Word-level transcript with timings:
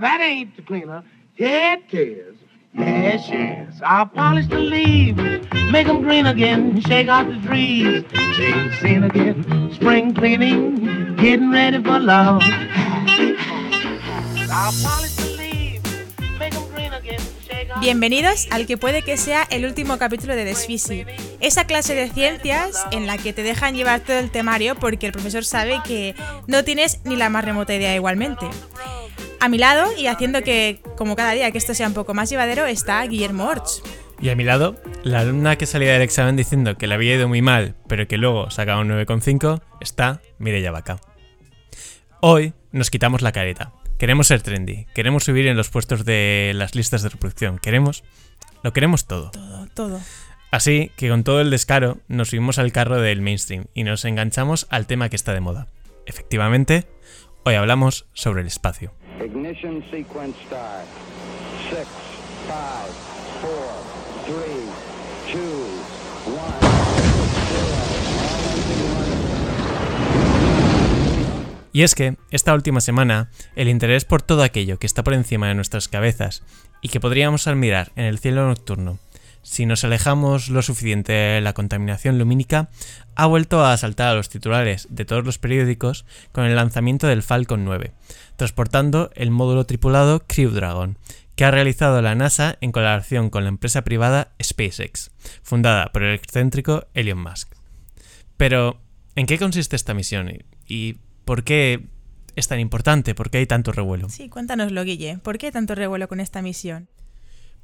That 0.00 0.20
ain't 0.20 0.56
the 0.56 0.62
cleaner. 0.62 1.02
It 1.36 1.82
is. 1.92 2.36
Yes, 2.72 3.28
yes. 3.28 3.80
I'll 3.84 4.06
polish 4.06 4.46
the 4.46 4.58
leaves, 4.58 5.20
make 5.72 5.86
them 5.86 6.02
green 6.02 6.26
again, 6.26 6.80
shake 6.82 7.08
out 7.08 7.26
the 7.26 7.40
trees, 7.46 8.04
change 8.36 8.78
scene 8.78 9.02
again, 9.02 9.72
spring 9.74 10.14
cleaning, 10.14 11.16
getting 11.16 11.50
ready 11.50 11.82
for 11.82 11.98
love. 11.98 12.42
I'll 14.52 14.72
polish 14.82 15.09
Bienvenidos 17.78 18.48
al 18.50 18.66
que 18.66 18.76
puede 18.76 19.02
que 19.02 19.16
sea 19.16 19.46
el 19.50 19.64
último 19.64 19.96
capítulo 19.98 20.34
de 20.34 20.44
Desfisi, 20.44 21.06
esa 21.40 21.66
clase 21.66 21.94
de 21.94 22.10
ciencias 22.10 22.84
en 22.90 23.06
la 23.06 23.16
que 23.16 23.32
te 23.32 23.42
dejan 23.42 23.74
llevar 23.74 24.00
todo 24.00 24.18
el 24.18 24.30
temario 24.30 24.74
porque 24.74 25.06
el 25.06 25.12
profesor 25.12 25.44
sabe 25.44 25.80
que 25.86 26.14
no 26.48 26.64
tienes 26.64 27.00
ni 27.04 27.16
la 27.16 27.30
más 27.30 27.44
remota 27.44 27.74
idea 27.74 27.94
igualmente. 27.94 28.46
A 29.38 29.48
mi 29.48 29.56
lado, 29.56 29.88
y 29.96 30.08
haciendo 30.08 30.42
que, 30.42 30.82
como 30.96 31.16
cada 31.16 31.32
día, 31.32 31.50
que 31.50 31.58
esto 31.58 31.72
sea 31.72 31.86
un 31.86 31.94
poco 31.94 32.12
más 32.12 32.28
llevadero, 32.28 32.66
está 32.66 33.02
Guillermo 33.06 33.46
Orch. 33.46 33.82
Y 34.20 34.28
a 34.28 34.36
mi 34.36 34.44
lado, 34.44 34.76
la 35.02 35.20
alumna 35.20 35.56
que 35.56 35.64
salía 35.64 35.94
del 35.94 36.02
examen 36.02 36.36
diciendo 36.36 36.76
que 36.76 36.86
le 36.86 36.94
había 36.94 37.14
ido 37.14 37.28
muy 37.28 37.40
mal, 37.40 37.74
pero 37.88 38.06
que 38.06 38.18
luego 38.18 38.50
sacaba 38.50 38.80
un 38.80 38.90
9,5, 38.90 39.62
está 39.80 40.20
Mireia 40.38 40.72
Vaca. 40.72 41.00
Hoy 42.20 42.52
nos 42.72 42.90
quitamos 42.90 43.22
la 43.22 43.32
careta. 43.32 43.72
Queremos 44.00 44.28
ser 44.28 44.40
trendy, 44.40 44.86
queremos 44.94 45.24
subir 45.24 45.46
en 45.46 45.58
los 45.58 45.68
puestos 45.68 46.06
de 46.06 46.52
las 46.54 46.74
listas 46.74 47.02
de 47.02 47.10
reproducción, 47.10 47.58
queremos... 47.58 48.02
Lo 48.62 48.72
queremos 48.72 49.06
todo. 49.06 49.30
Todo, 49.30 49.66
todo. 49.74 50.00
Así 50.50 50.90
que 50.96 51.10
con 51.10 51.22
todo 51.22 51.42
el 51.42 51.50
descaro 51.50 51.98
nos 52.08 52.30
subimos 52.30 52.58
al 52.58 52.72
carro 52.72 52.98
del 52.98 53.20
mainstream 53.20 53.66
y 53.74 53.84
nos 53.84 54.06
enganchamos 54.06 54.66
al 54.70 54.86
tema 54.86 55.10
que 55.10 55.16
está 55.16 55.34
de 55.34 55.40
moda. 55.40 55.66
Efectivamente, 56.06 56.86
hoy 57.44 57.56
hablamos 57.56 58.06
sobre 58.14 58.40
el 58.40 58.46
espacio. 58.46 58.94
Ignition 59.22 59.84
sequence 59.90 60.34
start. 60.46 60.86
Six, 61.68 61.86
five, 62.48 62.90
four, 63.42 63.68
three, 64.24 64.59
Y 71.72 71.82
es 71.82 71.94
que, 71.94 72.16
esta 72.30 72.54
última 72.54 72.80
semana, 72.80 73.30
el 73.54 73.68
interés 73.68 74.04
por 74.04 74.22
todo 74.22 74.42
aquello 74.42 74.78
que 74.78 74.86
está 74.86 75.04
por 75.04 75.14
encima 75.14 75.48
de 75.48 75.54
nuestras 75.54 75.88
cabezas 75.88 76.42
y 76.82 76.88
que 76.88 77.00
podríamos 77.00 77.46
admirar 77.46 77.92
en 77.96 78.06
el 78.06 78.18
cielo 78.18 78.46
nocturno, 78.46 78.98
si 79.42 79.64
nos 79.66 79.84
alejamos 79.84 80.50
lo 80.50 80.62
suficiente 80.62 81.12
de 81.12 81.40
la 81.40 81.54
contaminación 81.54 82.18
lumínica, 82.18 82.68
ha 83.14 83.26
vuelto 83.26 83.64
a 83.64 83.76
saltar 83.76 84.08
a 84.08 84.14
los 84.14 84.28
titulares 84.28 84.86
de 84.90 85.04
todos 85.04 85.24
los 85.24 85.38
periódicos 85.38 86.04
con 86.32 86.44
el 86.44 86.56
lanzamiento 86.56 87.06
del 87.06 87.22
Falcon 87.22 87.64
9, 87.64 87.92
transportando 88.36 89.10
el 89.14 89.30
módulo 89.30 89.64
tripulado 89.64 90.24
Crew 90.26 90.50
Dragon, 90.50 90.98
que 91.36 91.44
ha 91.44 91.50
realizado 91.50 92.02
la 92.02 92.14
NASA 92.14 92.58
en 92.60 92.70
colaboración 92.70 93.30
con 93.30 93.44
la 93.44 93.48
empresa 93.48 93.82
privada 93.82 94.32
SpaceX, 94.42 95.10
fundada 95.42 95.90
por 95.90 96.02
el 96.02 96.14
excéntrico 96.14 96.86
Elon 96.92 97.22
Musk. 97.22 97.54
Pero, 98.36 98.78
¿en 99.16 99.26
qué 99.26 99.38
consiste 99.38 99.76
esta 99.76 99.94
misión? 99.94 100.30
¿Y 100.66 100.96
por 101.30 101.44
qué 101.44 101.86
es 102.34 102.48
tan 102.48 102.58
importante? 102.58 103.14
¿Por 103.14 103.30
qué 103.30 103.38
hay 103.38 103.46
tanto 103.46 103.70
revuelo? 103.70 104.08
Sí, 104.08 104.28
cuéntanoslo, 104.28 104.82
Guille. 104.82 105.18
¿Por 105.18 105.38
qué 105.38 105.52
tanto 105.52 105.76
revuelo 105.76 106.08
con 106.08 106.18
esta 106.18 106.42
misión? 106.42 106.88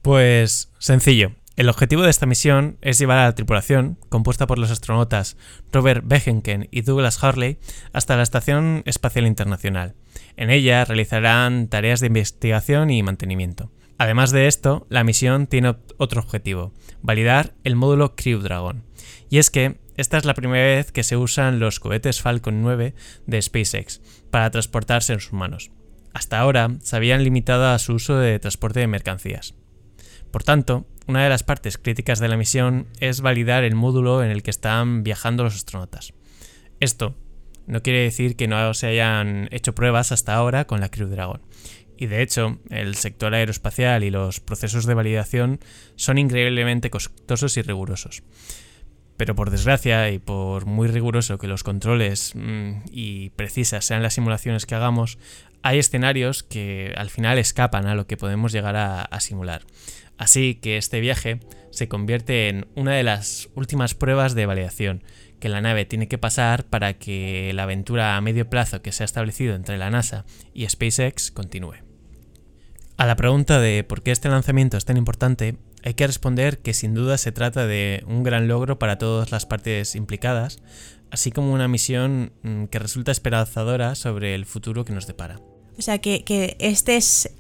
Pues 0.03 0.71
sencillo. 0.79 1.33
El 1.57 1.69
objetivo 1.69 2.03
de 2.03 2.11
esta 2.11 2.27
misión 2.27 2.79
es 2.81 2.97
llevar 3.01 3.19
a 3.19 3.25
la 3.25 3.35
tripulación, 3.35 3.99
compuesta 4.09 4.47
por 4.47 4.61
los 4.61 4.71
astronautas 4.71 5.37
Robert 5.73 6.05
Behenken 6.07 6.69
y 6.71 6.83
Douglas 6.83 7.21
Hurley, 7.21 7.59
hasta 7.93 8.17
la 8.17 8.23
Estación 8.23 8.85
Espacial 8.87 9.27
Internacional. 9.27 9.97
En 10.37 10.51
ella 10.51 10.85
realizarán 10.85 11.67
tareas 11.67 11.99
de 11.99 12.07
investigación 12.07 12.91
y 12.91 13.03
mantenimiento. 13.03 13.73
Además 13.99 14.31
de 14.31 14.47
esto, 14.47 14.87
la 14.91 15.03
misión 15.03 15.49
tiene 15.49 15.75
otro 15.97 16.21
objetivo, 16.21 16.73
validar 17.03 17.55
el 17.65 17.75
módulo 17.75 18.15
Crew 18.15 18.39
Dragon. 18.39 18.85
Y 19.29 19.39
es 19.39 19.51
que 19.51 19.81
esta 19.97 20.19
es 20.19 20.25
la 20.25 20.35
primera 20.35 20.65
vez 20.65 20.93
que 20.93 21.03
se 21.03 21.17
usan 21.17 21.59
los 21.59 21.81
cohetes 21.81 22.21
Falcon 22.21 22.63
9 22.63 22.95
de 23.27 23.43
SpaceX 23.43 24.01
para 24.31 24.51
transportar 24.51 25.03
seres 25.03 25.33
humanos. 25.33 25.71
Hasta 26.13 26.39
ahora 26.39 26.77
se 26.83 26.97
habían 26.97 27.25
limitado 27.25 27.67
a 27.67 27.79
su 27.79 27.95
uso 27.95 28.17
de 28.19 28.39
transporte 28.39 28.81
de 28.81 28.87
mercancías. 28.87 29.55
Por 30.31 30.43
tanto, 30.43 30.87
una 31.07 31.23
de 31.23 31.29
las 31.29 31.43
partes 31.43 31.79
críticas 31.79 32.19
de 32.19 32.29
la 32.29 32.37
misión 32.37 32.89
es 33.01 33.21
validar 33.21 33.65
el 33.65 33.75
módulo 33.75 34.23
en 34.25 34.31
el 34.31 34.43
que 34.43 34.51
están 34.51 35.03
viajando 35.03 35.45
los 35.45 35.55
astronautas. 35.55 36.15
Esto 36.81 37.15
no 37.67 37.83
quiere 37.83 38.01
decir 38.01 38.37
que 38.37 38.49
no 38.49 38.75
se 38.75 38.89
hayan 38.89 39.49
hecho 39.51 39.75
pruebas 39.75 40.13
hasta 40.13 40.35
ahora 40.35 40.67
con 40.67 40.81
la 40.81 40.91
Crew 40.91 41.09
Dragon. 41.09 41.43
Y 41.97 42.07
de 42.07 42.23
hecho, 42.23 42.59
el 42.71 42.95
sector 42.95 43.35
aeroespacial 43.35 44.05
y 44.05 44.11
los 44.11 44.41
procesos 44.41 44.85
de 44.85 44.95
validación 44.95 45.61
son 45.97 46.19
increíblemente 46.19 46.91
costosos 46.91 47.57
y 47.57 47.63
rigurosos. 47.63 48.23
Pero 49.17 49.35
por 49.35 49.51
desgracia, 49.51 50.11
y 50.11 50.19
por 50.19 50.67
muy 50.67 50.89
riguroso 50.89 51.39
que 51.39 51.47
los 51.47 51.63
controles 51.63 52.33
mm, 52.35 52.83
y 52.91 53.31
precisas 53.31 53.85
sean 53.85 54.03
las 54.03 54.15
simulaciones 54.15 54.67
que 54.67 54.75
hagamos, 54.75 55.19
hay 55.63 55.79
escenarios 55.79 56.43
que 56.43 56.93
al 56.97 57.11
final 57.11 57.39
escapan 57.39 57.87
a 57.87 57.95
lo 57.95 58.07
que 58.07 58.17
podemos 58.17 58.53
llegar 58.53 58.77
a, 58.77 59.03
a 59.03 59.21
simular. 59.21 59.63
Así 60.19 60.55
que 60.55 60.77
este 60.77 61.01
viaje 61.01 61.41
se 61.71 61.89
convierte 61.89 62.49
en 62.49 62.67
una 62.75 62.93
de 62.93 63.03
las 63.03 63.49
últimas 63.55 63.95
pruebas 63.95 64.35
de 64.35 64.47
validación 64.47 65.03
que 65.41 65.49
la 65.49 65.61
nave 65.61 65.85
tiene 65.85 66.09
que 66.09 66.19
pasar 66.19 66.65
para 66.65 66.95
que 66.95 67.53
la 67.55 67.65
aventura 67.65 68.17
a 68.17 68.21
medio 68.21 68.49
plazo 68.49 68.83
que 68.83 68.93
se 68.93 69.05
ha 69.05 69.07
establecido 69.07 69.55
entre 69.55 69.77
la 69.77 69.91
NASA 69.91 70.25
y 70.55 70.67
SpaceX 70.69 71.31
continúe. 71.31 71.75
A 72.97 73.05
la 73.05 73.17
pregunta 73.17 73.61
de 73.61 73.85
por 73.85 74.03
qué 74.03 74.11
este 74.11 74.31
lanzamiento 74.31 74.79
es 74.79 74.87
tan 74.87 74.97
importante, 74.97 75.57
hay 75.87 75.95
que 75.95 76.05
responder 76.05 76.59
que 76.59 76.75
sin 76.75 76.95
duda 76.95 77.17
se 77.17 77.31
trata 77.31 77.65
de 77.65 78.03
un 78.09 78.25
gran 78.25 78.49
logro 78.49 78.77
para 78.77 78.99
todas 78.99 79.31
las 79.31 79.47
partes 79.47 79.95
implicadas, 79.95 80.59
así 81.13 81.31
como 81.31 81.53
una 81.53 81.69
misión 81.69 82.33
mm, 82.43 82.65
que 82.65 82.81
resulta 82.81 83.13
esperanzadora 83.13 83.95
sobre 83.95 84.35
el 84.35 84.47
futuro 84.47 84.85
que 84.85 84.93
nos 84.93 85.07
depara. 85.07 85.39
O 85.79 85.83
sea, 85.83 85.99
que, 85.99 86.25
que 86.25 86.57
este 86.59 86.97
es 86.97 87.31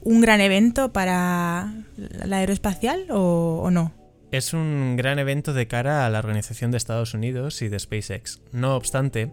un 0.00 0.20
gran 0.20 0.40
evento 0.40 0.92
para 0.92 1.72
la 1.96 2.38
aeroespacial 2.38 3.06
o, 3.10 3.60
o 3.62 3.70
no? 3.70 3.94
Es 4.32 4.54
un 4.54 4.96
gran 4.96 5.20
evento 5.20 5.52
de 5.52 5.68
cara 5.68 6.04
a 6.04 6.10
la 6.10 6.18
Organización 6.18 6.72
de 6.72 6.78
Estados 6.78 7.14
Unidos 7.14 7.62
y 7.62 7.68
de 7.68 7.78
SpaceX. 7.78 8.40
No 8.50 8.74
obstante, 8.74 9.30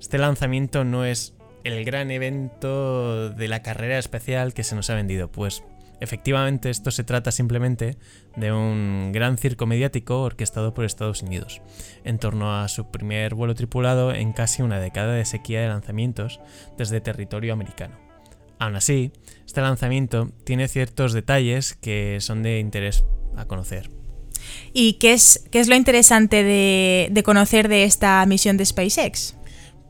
este 0.00 0.16
lanzamiento 0.16 0.82
no 0.82 1.04
es 1.04 1.34
el 1.62 1.84
gran 1.84 2.10
evento 2.10 3.28
de 3.28 3.48
la 3.48 3.60
carrera 3.60 3.98
espacial 3.98 4.54
que 4.54 4.64
se 4.64 4.74
nos 4.74 4.88
ha 4.88 4.94
vendido, 4.94 5.30
pues 5.30 5.62
efectivamente 6.00 6.70
esto 6.70 6.90
se 6.90 7.04
trata 7.04 7.32
simplemente 7.32 7.96
de 8.36 8.52
un 8.52 9.10
gran 9.12 9.38
circo 9.38 9.66
mediático 9.66 10.22
orquestado 10.22 10.74
por 10.74 10.84
Estados 10.84 11.22
Unidos, 11.22 11.62
en 12.04 12.18
torno 12.18 12.60
a 12.60 12.68
su 12.68 12.90
primer 12.90 13.34
vuelo 13.34 13.54
tripulado 13.54 14.12
en 14.14 14.32
casi 14.32 14.62
una 14.62 14.80
década 14.80 15.14
de 15.14 15.24
sequía 15.24 15.60
de 15.60 15.68
lanzamientos 15.68 16.40
desde 16.76 17.00
territorio 17.00 17.52
americano. 17.52 17.96
Aún 18.58 18.76
así, 18.76 19.12
este 19.46 19.60
lanzamiento 19.60 20.30
tiene 20.44 20.68
ciertos 20.68 21.12
detalles 21.12 21.74
que 21.74 22.18
son 22.20 22.42
de 22.42 22.58
interés 22.58 23.04
a 23.36 23.44
conocer. 23.44 23.90
¿Y 24.72 24.94
qué 24.94 25.12
es, 25.12 25.44
qué 25.50 25.60
es 25.60 25.68
lo 25.68 25.76
interesante 25.76 26.42
de, 26.42 27.08
de 27.10 27.22
conocer 27.22 27.68
de 27.68 27.84
esta 27.84 28.24
misión 28.26 28.56
de 28.56 28.66
SpaceX? 28.66 29.37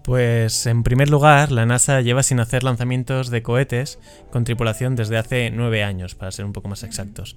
Pues 0.09 0.65
en 0.65 0.85
primer 0.85 1.11
lugar, 1.11 1.53
la 1.53 1.67
NASA 1.67 2.01
lleva 2.01 2.23
sin 2.23 2.41
hacer 2.41 2.65
lanzamientos 2.65 3.29
de 3.29 3.43
cohetes 3.43 3.99
con 4.31 4.45
tripulación 4.45 4.97
desde 4.97 5.19
hace 5.19 5.51
nueve 5.51 5.85
años, 5.85 6.15
para 6.15 6.33
ser 6.33 6.47
un 6.47 6.55
poco 6.55 6.67
más 6.67 6.83
exactos. 6.83 7.37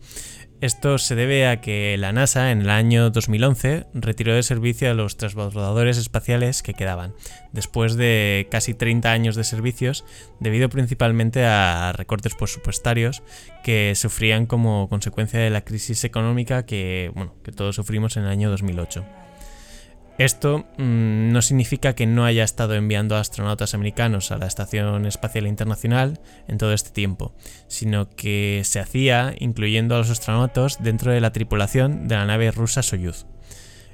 Esto 0.62 0.98
se 0.98 1.16
debe 1.16 1.50
a 1.50 1.60
que 1.60 1.98
la 1.98 2.14
NASA 2.14 2.50
en 2.50 2.62
el 2.62 2.70
año 2.70 3.10
2011 3.10 3.88
retiró 3.94 4.34
de 4.34 4.42
servicio 4.42 4.90
a 4.90 4.94
los 4.94 5.18
transbordadores 5.18 5.98
espaciales 5.98 6.64
que 6.64 6.74
quedaban, 6.74 7.14
después 7.52 7.98
de 7.98 8.48
casi 8.50 8.74
30 8.74 9.12
años 9.12 9.36
de 9.36 9.44
servicios, 9.44 10.06
debido 10.40 10.70
principalmente 10.70 11.44
a 11.44 11.92
recortes 11.92 12.36
presupuestarios 12.36 13.22
que 13.66 13.95
sufrían 13.98 14.45
como 14.45 14.88
consecuencia 14.88 15.42
de 15.42 15.50
la 15.50 15.66
crisis 15.66 16.06
económica 16.06 16.66
que, 16.66 17.12
bueno, 17.16 17.36
que 17.44 17.51
todos 17.51 17.75
sufrimos 17.75 18.16
en 18.16 18.24
el 18.24 18.30
año 18.30 18.50
2008. 18.50 19.04
Esto 20.23 20.68
mmm, 20.77 21.31
no 21.31 21.41
significa 21.41 21.95
que 21.95 22.06
no 22.06 22.25
haya 22.25 22.44
estado 22.44 22.75
enviando 22.75 23.18
astronautas 23.18 23.73
americanos 23.73 24.31
a 24.31 24.38
la 24.38 24.45
Estación 24.45 25.07
Espacial 25.07 25.47
Internacional 25.47 26.19
en 26.47 26.59
todo 26.59 26.73
este 26.73 26.91
tiempo, 26.91 27.33
sino 27.68 28.07
que 28.07 28.62
se 28.63 28.79
hacía 28.79 29.33
incluyendo 29.39 29.95
a 29.95 29.97
los 29.97 30.12
astronautas 30.12 30.83
dentro 30.83 31.12
de 31.12 31.21
la 31.21 31.31
tripulación 31.31 32.07
de 32.07 32.18
la 32.18 32.25
nave 32.27 32.51
rusa 32.51 32.83
Soyuz. 32.83 33.25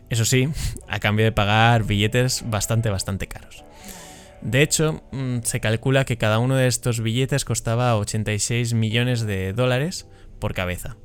Eso 0.09 0.25
sí, 0.25 0.50
a 0.89 1.00
cambio 1.00 1.24
de 1.24 1.31
pagar 1.31 1.85
billetes 1.85 2.44
bastante, 2.45 2.89
bastante 2.89 3.27
caros. 3.27 3.63
De 4.41 4.62
hecho, 4.62 5.03
mmm, 5.13 5.38
se 5.44 5.62
calcula 5.62 6.03
que 6.03 6.18
cada 6.18 6.39
uno 6.39 6.57
de 6.57 6.68
estos 6.68 7.00
billetes 7.00 7.45
costaba 7.45 7.95
86 7.95 8.74
millones 8.74 9.21
de 9.21 9.53
dólares 9.53 10.09
por 10.39 10.53
cabeza. 10.53 10.97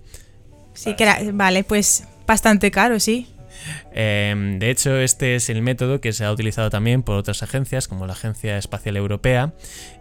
Sí, 0.75 0.97
que 0.97 1.05
era, 1.05 1.21
vale, 1.33 1.63
pues 1.63 2.09
bastante 2.27 2.73
caro, 2.73 2.99
sí. 2.99 3.32
Eh, 3.93 4.57
de 4.59 4.71
hecho, 4.71 4.97
este 4.97 5.37
es 5.37 5.51
el 5.51 5.63
método 5.63 6.01
que 6.01 6.13
se 6.13 6.25
ha 6.25 6.33
utilizado 6.33 6.71
también 6.71 7.03
por 7.03 7.17
otras 7.17 7.43
agencias, 7.43 7.89
como 7.89 8.07
la 8.07 8.13
Agencia 8.13 8.59
Espacial 8.59 8.97
Europea, 8.97 9.53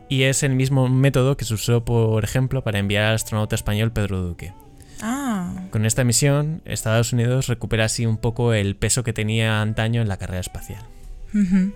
y 0.10 0.24
es 0.24 0.44
el 0.44 0.56
mismo 0.56 0.90
método 0.90 1.38
que 1.38 1.46
se 1.46 1.54
usó, 1.54 1.86
por 1.86 2.24
ejemplo, 2.24 2.63
para 2.63 2.80
enviar 2.80 3.06
al 3.06 3.16
astronauta 3.16 3.56
español 3.56 3.92
Pedro 3.92 4.22
Duque. 4.22 4.54
Ah, 5.02 5.54
Con 5.72 5.86
esta 5.86 6.04
misión, 6.04 6.62
Estados 6.66 7.12
Unidos 7.13 7.48
recupera 7.48 7.86
así 7.86 8.06
un 8.06 8.18
poco 8.18 8.54
el 8.54 8.75
peso 8.75 9.04
que 9.04 9.13
tenía 9.13 9.62
antaño 9.62 10.02
en 10.02 10.07
la 10.07 10.18
carrera 10.18 10.42
espacial. 10.42 10.84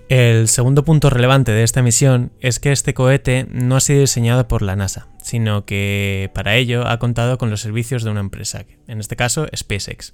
El 0.10 0.50
segundo 0.50 0.84
punto 0.84 1.10
relevante 1.10 1.54
de 1.54 1.64
esta 1.64 1.81
misión 1.81 2.31
es 2.42 2.60
que 2.60 2.74
este 2.74 2.94
cohete 2.94 3.48
no 3.50 3.78
ha 3.78 3.80
sido 3.80 4.02
diseñado 4.02 4.50
por 4.50 4.62
la 4.62 4.76
NASA, 4.76 5.08
sino 5.24 5.66
que 5.66 6.30
para 6.34 6.58
ello 6.58 6.86
ha 6.86 7.00
contado 7.00 7.38
con 7.38 7.50
los 7.50 7.62
servicios 7.62 8.04
de 8.04 8.10
una 8.10 8.20
empresa, 8.20 8.66
en 8.88 9.00
este 9.00 9.16
caso 9.16 9.48
SpaceX. 9.56 10.14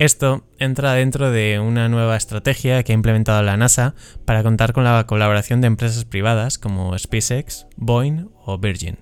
Esto 0.00 0.46
entra 0.58 0.94
dentro 0.94 1.30
de 1.30 1.60
una 1.60 1.90
nueva 1.90 2.16
estrategia 2.16 2.82
que 2.82 2.92
ha 2.92 2.94
implementado 2.94 3.42
la 3.42 3.58
NASA 3.58 3.94
para 4.24 4.42
contar 4.42 4.72
con 4.72 4.82
la 4.82 5.06
colaboración 5.06 5.60
de 5.60 5.66
empresas 5.66 6.06
privadas 6.06 6.58
como 6.58 6.98
SpaceX, 6.98 7.66
Boeing 7.76 8.30
o 8.46 8.56
Virgin. 8.56 9.00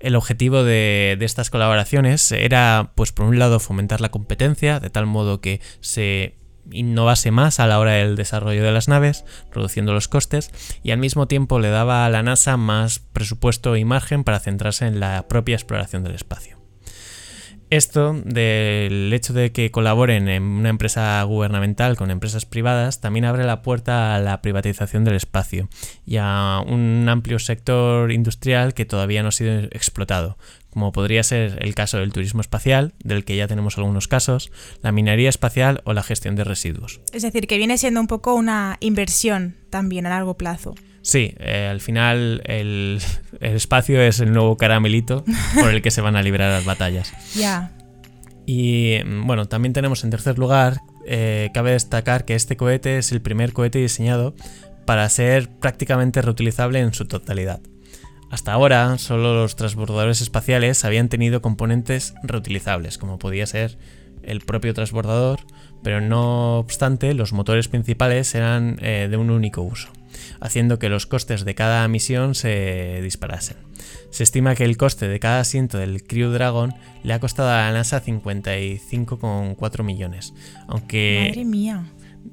El 0.00 0.16
objetivo 0.16 0.64
de, 0.64 1.18
estas 1.20 1.50
colaboraciones 1.50 2.32
era, 2.32 2.92
pues 2.94 3.12
por 3.12 3.26
un 3.26 3.38
lado, 3.38 3.60
fomentar 3.60 4.00
la 4.00 4.10
competencia, 4.10 4.80
de 4.80 4.88
tal 4.88 5.04
modo 5.04 5.42
que 5.42 5.60
se 5.80 6.38
innovase 6.70 7.30
más 7.30 7.60
a 7.60 7.66
la 7.66 7.78
hora 7.78 7.92
del 7.92 8.16
desarrollo 8.16 8.64
de 8.64 8.72
las 8.72 8.88
naves, 8.88 9.26
reduciendo 9.52 9.92
los 9.92 10.08
costes, 10.08 10.50
y 10.82 10.92
al 10.92 10.98
mismo 10.98 11.28
tiempo 11.28 11.58
le 11.58 11.68
daba 11.68 12.06
a 12.06 12.08
la 12.08 12.22
NASA 12.22 12.56
más 12.56 13.00
presupuesto 13.00 13.76
y 13.76 13.84
margen 13.84 14.24
para 14.24 14.40
centrarse 14.40 14.86
en 14.86 14.98
la 14.98 15.28
propia 15.28 15.56
exploración 15.56 16.04
del 16.04 16.14
espacio. 16.14 16.61
Esto 17.72 18.12
del 18.26 19.10
hecho 19.14 19.32
de 19.32 19.50
que 19.50 19.70
colaboren 19.70 20.28
en 20.28 20.42
una 20.42 20.68
empresa 20.68 21.22
gubernamental 21.22 21.96
con 21.96 22.10
empresas 22.10 22.44
privadas 22.44 23.00
también 23.00 23.24
abre 23.24 23.44
la 23.44 23.62
puerta 23.62 24.14
a 24.14 24.20
la 24.20 24.42
privatización 24.42 25.04
del 25.04 25.14
espacio 25.14 25.70
y 26.04 26.18
a 26.20 26.62
un 26.66 27.08
amplio 27.08 27.38
sector 27.38 28.12
industrial 28.12 28.74
que 28.74 28.84
todavía 28.84 29.22
no 29.22 29.30
ha 29.30 29.32
sido 29.32 29.54
explotado, 29.70 30.36
como 30.68 30.92
podría 30.92 31.22
ser 31.22 31.60
el 31.62 31.74
caso 31.74 31.96
del 31.96 32.12
turismo 32.12 32.42
espacial, 32.42 32.92
del 33.02 33.24
que 33.24 33.36
ya 33.36 33.48
tenemos 33.48 33.78
algunos 33.78 34.06
casos, 34.06 34.52
la 34.82 34.92
minería 34.92 35.30
espacial 35.30 35.80
o 35.84 35.94
la 35.94 36.02
gestión 36.02 36.36
de 36.36 36.44
residuos. 36.44 37.00
Es 37.14 37.22
decir, 37.22 37.46
que 37.46 37.56
viene 37.56 37.78
siendo 37.78 38.00
un 38.00 38.06
poco 38.06 38.34
una 38.34 38.76
inversión 38.80 39.56
también 39.70 40.04
a 40.04 40.10
largo 40.10 40.36
plazo. 40.36 40.74
Sí, 41.02 41.34
eh, 41.38 41.68
al 41.70 41.80
final 41.80 42.42
el, 42.44 43.00
el 43.40 43.56
espacio 43.56 44.00
es 44.00 44.20
el 44.20 44.32
nuevo 44.32 44.56
caramelito 44.56 45.24
por 45.60 45.70
el 45.70 45.82
que 45.82 45.90
se 45.90 46.00
van 46.00 46.16
a 46.16 46.22
librar 46.22 46.50
las 46.50 46.64
batallas. 46.64 47.12
Ya. 47.34 47.72
Y 48.46 49.02
bueno, 49.04 49.46
también 49.46 49.72
tenemos 49.72 50.02
en 50.04 50.10
tercer 50.10 50.38
lugar, 50.38 50.80
eh, 51.06 51.50
cabe 51.54 51.72
destacar 51.72 52.24
que 52.24 52.34
este 52.34 52.56
cohete 52.56 52.98
es 52.98 53.12
el 53.12 53.20
primer 53.20 53.52
cohete 53.52 53.78
diseñado 53.78 54.34
para 54.84 55.08
ser 55.08 55.48
prácticamente 55.48 56.22
reutilizable 56.22 56.80
en 56.80 56.92
su 56.92 57.06
totalidad. 57.06 57.60
Hasta 58.30 58.52
ahora, 58.52 58.96
solo 58.98 59.34
los 59.34 59.56
transbordadores 59.56 60.22
espaciales 60.22 60.84
habían 60.84 61.08
tenido 61.08 61.42
componentes 61.42 62.14
reutilizables, 62.22 62.98
como 62.98 63.18
podía 63.18 63.46
ser 63.46 63.76
el 64.22 64.40
propio 64.40 64.72
transbordador, 64.72 65.40
pero 65.82 66.00
no 66.00 66.58
obstante, 66.58 67.12
los 67.14 67.32
motores 67.32 67.68
principales 67.68 68.34
eran 68.34 68.78
eh, 68.80 69.08
de 69.10 69.16
un 69.16 69.30
único 69.30 69.62
uso, 69.62 69.92
haciendo 70.40 70.78
que 70.78 70.88
los 70.88 71.06
costes 71.06 71.44
de 71.44 71.54
cada 71.54 71.86
misión 71.88 72.34
se 72.34 73.00
disparasen. 73.02 73.56
Se 74.10 74.22
estima 74.22 74.54
que 74.54 74.64
el 74.64 74.76
coste 74.76 75.08
de 75.08 75.20
cada 75.20 75.40
asiento 75.40 75.78
del 75.78 76.04
Crew 76.04 76.30
Dragon 76.30 76.74
le 77.02 77.12
ha 77.12 77.20
costado 77.20 77.50
a 77.50 77.62
la 77.62 77.72
NASA 77.72 78.02
55,4 78.02 79.82
millones, 79.82 80.34
aunque 80.68 81.26
Madre 81.28 81.44
mía. 81.44 81.84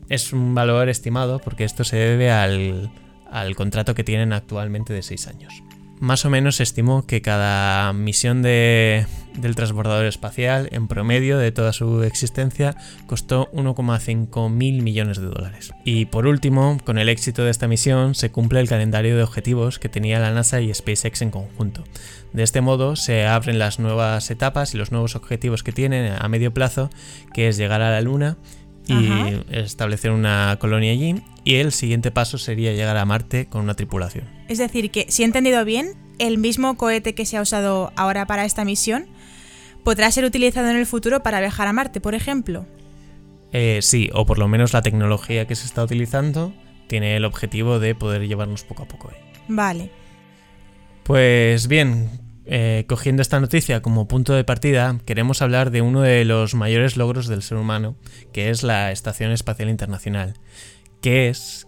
es 0.09 0.33
un 0.33 0.53
valor 0.53 0.89
estimado 0.89 1.39
porque 1.39 1.63
esto 1.63 1.83
se 1.83 1.97
debe 1.97 2.31
al, 2.31 2.91
al 3.31 3.55
contrato 3.55 3.95
que 3.95 4.03
tienen 4.03 4.33
actualmente 4.33 4.93
de 4.93 5.01
6 5.01 5.27
años. 5.27 5.63
Más 5.99 6.23
o 6.23 6.29
menos 6.29 6.55
se 6.55 6.63
estimó 6.63 7.05
que 7.05 7.21
cada 7.21 7.91
misión 7.91 8.41
de- 8.41 9.05
del 9.37 9.55
transbordador 9.55 10.05
espacial, 10.05 10.69
en 10.71 10.87
promedio 10.87 11.37
de 11.37 11.51
toda 11.51 11.73
su 11.73 12.03
existencia, 12.03 12.75
costó 13.05 13.49
1,5 13.51 14.49
mil 14.49 14.81
millones 14.81 15.17
de 15.19 15.27
dólares. 15.27 15.71
Y 15.83 16.05
por 16.05 16.25
último, 16.25 16.77
con 16.85 16.99
el 16.99 17.09
éxito 17.09 17.43
de 17.43 17.51
esta 17.51 17.67
misión, 17.67 18.15
se 18.15 18.31
cumple 18.31 18.61
el 18.61 18.69
calendario 18.69 19.17
de 19.17 19.23
objetivos 19.23 19.77
que 19.77 19.89
tenía 19.89 20.19
la 20.19 20.31
NASA 20.31 20.61
y 20.61 20.73
SpaceX 20.73 21.21
en 21.21 21.31
conjunto. 21.31 21.83
De 22.31 22.43
este 22.43 22.61
modo, 22.61 22.95
se 22.95 23.25
abren 23.27 23.59
las 23.59 23.79
nuevas 23.79 24.31
etapas 24.31 24.73
y 24.73 24.77
los 24.77 24.91
nuevos 24.91 25.15
objetivos 25.15 25.63
que 25.63 25.71
tienen 25.73 26.13
a 26.17 26.27
medio 26.29 26.53
plazo, 26.53 26.89
que 27.33 27.49
es 27.49 27.57
llegar 27.57 27.81
a 27.81 27.91
la 27.91 28.01
Luna 28.01 28.37
y 28.89 29.07
Ajá. 29.07 29.29
establecer 29.51 30.11
una 30.11 30.57
colonia 30.59 30.91
allí. 30.91 31.21
Y 31.43 31.55
el 31.55 31.71
siguiente 31.71 32.11
paso 32.11 32.37
sería 32.37 32.73
llegar 32.73 32.97
a 32.97 33.05
Marte 33.05 33.45
con 33.47 33.61
una 33.61 33.73
tripulación. 33.75 34.25
Es 34.47 34.57
decir, 34.57 34.91
que 34.91 35.05
si 35.09 35.23
he 35.23 35.25
entendido 35.25 35.63
bien, 35.65 35.93
el 36.19 36.37
mismo 36.37 36.75
cohete 36.77 37.15
que 37.15 37.25
se 37.25 37.37
ha 37.37 37.41
usado 37.41 37.91
ahora 37.95 38.25
para 38.25 38.45
esta 38.45 38.65
misión 38.65 39.07
podrá 39.83 40.11
ser 40.11 40.25
utilizado 40.25 40.69
en 40.69 40.77
el 40.77 40.85
futuro 40.85 41.23
para 41.23 41.39
viajar 41.39 41.67
a 41.67 41.73
Marte, 41.73 42.01
por 42.01 42.13
ejemplo. 42.15 42.65
Eh, 43.51 43.79
sí, 43.81 44.09
o 44.13 44.25
por 44.25 44.37
lo 44.37 44.47
menos 44.47 44.73
la 44.73 44.81
tecnología 44.81 45.47
que 45.47 45.55
se 45.55 45.65
está 45.65 45.83
utilizando 45.83 46.53
tiene 46.87 47.15
el 47.15 47.25
objetivo 47.25 47.79
de 47.79 47.95
poder 47.95 48.27
llevarnos 48.27 48.63
poco 48.63 48.83
a 48.83 48.87
poco. 48.87 49.09
ahí. 49.09 49.17
Vale. 49.47 49.91
Pues 51.03 51.67
bien, 51.67 52.09
eh, 52.51 52.85
cogiendo 52.87 53.21
esta 53.21 53.39
noticia 53.39 53.83
como 53.83 54.07
punto 54.07 54.33
de 54.33 54.43
partida, 54.43 54.97
queremos 55.05 55.43
hablar 55.43 55.69
de 55.69 55.83
uno 55.83 56.01
de 56.01 56.25
los 56.25 56.55
mayores 56.55 56.97
logros 56.97 57.27
del 57.27 57.43
ser 57.43 57.59
humano, 57.59 57.95
que 58.33 58.49
es 58.49 58.63
la 58.63 58.91
Estación 58.91 59.31
Espacial 59.31 59.69
Internacional, 59.69 60.33
que 60.99 61.29
es 61.29 61.67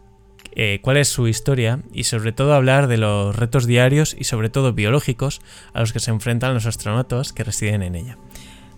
eh, 0.56 0.80
cuál 0.82 0.98
es 0.98 1.08
su 1.08 1.28
historia 1.28 1.84
y 1.94 2.06
sobre 2.06 2.32
todo 2.32 2.56
hablar 2.56 2.88
de 2.88 2.98
los 2.98 3.36
retos 3.36 3.68
diarios 3.68 4.16
y 4.18 4.24
sobre 4.24 4.50
todo 4.50 4.74
biológicos 4.74 5.42
a 5.74 5.82
los 5.82 5.94
que 5.94 6.00
se 6.00 6.10
enfrentan 6.10 6.56
los 6.56 6.66
astronautas 6.66 7.32
que 7.32 7.44
residen 7.44 7.84
en 7.84 7.94
ella. 7.94 8.18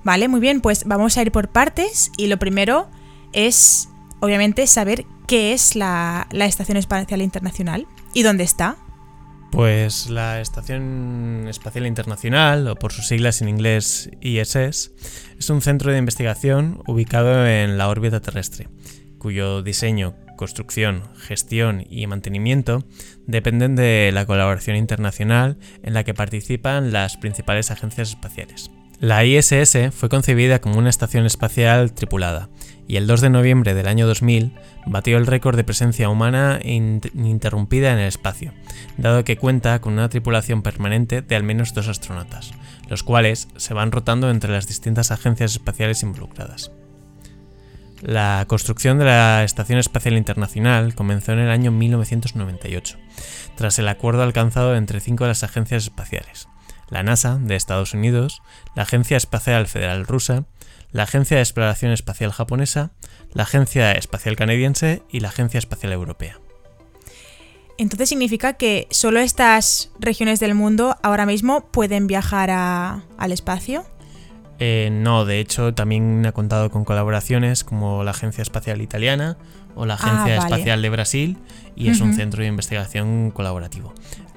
Vale, 0.03 0.27
muy 0.27 0.41
bien, 0.41 0.59
pues 0.59 0.83
vamos 0.83 1.17
a 1.17 1.21
ir 1.21 1.31
por 1.31 1.47
partes 1.47 2.11
y 2.17 2.27
lo 2.27 2.37
primero 2.37 2.89
es, 3.31 3.87
obviamente, 4.19 4.67
saber 4.67 5.05
qué 5.25 5.53
es 5.53 5.77
la 5.77 6.27
Estación 6.33 6.75
Espacial 6.75 7.21
Internacional 7.21 7.87
y 8.13 8.23
dónde 8.23 8.43
está. 8.43 8.82
Pues 9.53 10.09
la 10.09 10.41
Estación 10.41 11.45
Espacial 11.47 11.85
Internacional, 11.85 12.67
o 12.67 12.75
por 12.75 12.91
sus 12.91 13.05
siglas 13.05 13.39
en 13.43 13.49
inglés 13.49 14.09
ISS, 14.19 14.91
es 15.37 15.49
un 15.51 15.61
centro 15.61 15.91
de 15.91 15.99
investigación 15.99 16.81
ubicado 16.87 17.45
en 17.45 17.77
la 17.77 17.87
órbita 17.87 18.19
terrestre, 18.19 18.69
cuyo 19.19 19.61
diseño, 19.61 20.15
construcción, 20.37 21.03
gestión 21.17 21.85
y 21.87 22.07
mantenimiento 22.07 22.83
dependen 23.27 23.75
de 23.75 24.09
la 24.11 24.25
colaboración 24.25 24.75
internacional 24.75 25.59
en 25.83 25.93
la 25.93 26.03
que 26.03 26.15
participan 26.15 26.91
las 26.91 27.17
principales 27.17 27.69
agencias 27.69 28.09
espaciales. 28.09 28.71
La 28.99 29.23
ISS 29.23 29.91
fue 29.91 30.09
concebida 30.09 30.61
como 30.61 30.79
una 30.79 30.89
estación 30.89 31.27
espacial 31.27 31.93
tripulada 31.93 32.49
y 32.93 32.97
el 32.97 33.07
2 33.07 33.21
de 33.21 33.31
noviembre 33.31 33.73
del 33.73 33.87
año 33.87 34.05
2000 34.05 34.53
batió 34.85 35.17
el 35.17 35.25
récord 35.25 35.55
de 35.55 35.63
presencia 35.63 36.09
humana 36.09 36.59
in- 36.63 37.01
ininterrumpida 37.15 37.91
en 37.91 37.97
el 37.97 38.07
espacio, 38.07 38.53
dado 38.99 39.23
que 39.23 39.35
cuenta 39.35 39.81
con 39.81 39.93
una 39.93 40.09
tripulación 40.09 40.61
permanente 40.61 41.23
de 41.23 41.35
al 41.35 41.41
menos 41.41 41.73
dos 41.73 41.87
astronautas, 41.87 42.51
los 42.87 43.01
cuales 43.01 43.47
se 43.55 43.73
van 43.73 43.91
rotando 43.91 44.29
entre 44.29 44.51
las 44.51 44.67
distintas 44.67 45.09
agencias 45.09 45.53
espaciales 45.53 46.03
involucradas. 46.03 46.71
La 47.99 48.45
construcción 48.47 48.99
de 48.99 49.05
la 49.05 49.43
Estación 49.43 49.79
Espacial 49.79 50.15
Internacional 50.15 50.93
comenzó 50.93 51.31
en 51.31 51.39
el 51.39 51.49
año 51.49 51.71
1998, 51.71 52.99
tras 53.55 53.79
el 53.79 53.87
acuerdo 53.87 54.21
alcanzado 54.21 54.75
entre 54.75 54.99
cinco 54.99 55.23
de 55.23 55.29
las 55.29 55.41
agencias 55.43 55.85
espaciales, 55.85 56.47
la 56.91 57.01
NASA 57.01 57.39
de 57.39 57.55
Estados 57.55 57.95
Unidos, 57.95 58.43
la 58.75 58.83
Agencia 58.83 59.17
Espacial 59.17 59.65
Federal 59.65 60.05
Rusa, 60.05 60.43
la 60.93 61.03
Agencia 61.03 61.35
de 61.35 61.43
Exploración 61.43 61.91
Espacial 61.91 62.31
Japonesa, 62.31 62.91
la 63.33 63.43
Agencia 63.43 63.91
Espacial 63.91 64.35
Canadiense 64.37 65.03
y 65.09 65.19
la 65.19 65.27
Agencia 65.27 65.57
Espacial 65.57 65.91
Europea. 65.91 66.39
Entonces 67.77 68.07
significa 68.09 68.53
que 68.53 68.87
solo 68.91 69.19
estas 69.19 69.91
regiones 69.99 70.39
del 70.39 70.53
mundo 70.53 70.95
ahora 71.01 71.25
mismo 71.25 71.65
pueden 71.71 72.05
viajar 72.07 72.51
a- 72.51 73.03
al 73.17 73.31
espacio. 73.31 73.83
Eh, 74.59 74.89
no, 74.91 75.25
de 75.25 75.39
hecho 75.39 75.73
también 75.73 76.23
ha 76.27 76.31
contado 76.31 76.69
con 76.69 76.85
colaboraciones 76.85 77.63
como 77.63 78.03
la 78.03 78.11
Agencia 78.11 78.43
Espacial 78.43 78.81
Italiana 78.81 79.37
o 79.75 79.87
la 79.87 79.95
Ah, 79.95 79.97
Agencia 79.97 80.37
vale. 80.37 80.37
Espacial 80.37 80.81
de 80.83 80.89
Brasil 80.91 81.37
y 81.75 81.89
es 81.89 81.99
un 81.99 82.13
centro 82.13 82.43
de 82.43 82.47
investigación 82.47 83.31
colaborativo. 83.31 83.95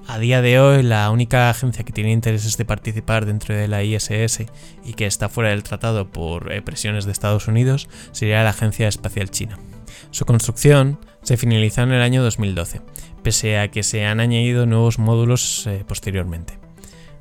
A 0.08 0.18
día 0.18 0.40
de 0.40 0.60
hoy 0.60 0.84
la 0.84 1.10
única 1.10 1.50
agencia 1.50 1.84
que 1.84 1.92
tiene 1.92 2.12
intereses 2.12 2.56
de 2.56 2.64
participar 2.64 3.26
dentro 3.26 3.56
de 3.56 3.66
la 3.66 3.82
ISS 3.82 4.46
y 4.84 4.94
que 4.94 5.06
está 5.06 5.28
fuera 5.28 5.50
del 5.50 5.64
tratado 5.64 6.08
por 6.08 6.52
eh, 6.52 6.62
presiones 6.62 7.06
de 7.06 7.12
Estados 7.12 7.48
Unidos 7.48 7.88
sería 8.12 8.44
la 8.44 8.50
Agencia 8.50 8.86
Espacial 8.86 9.30
China. 9.30 9.58
Su 10.12 10.24
construcción 10.24 11.00
se 11.22 11.36
finalizó 11.36 11.82
en 11.82 11.90
el 11.90 12.02
año 12.02 12.22
2012, 12.22 12.82
pese 13.24 13.58
a 13.58 13.68
que 13.72 13.82
se 13.82 14.06
han 14.06 14.20
añadido 14.20 14.64
nuevos 14.64 15.00
módulos 15.00 15.66
eh, 15.66 15.84
posteriormente. 15.86 16.60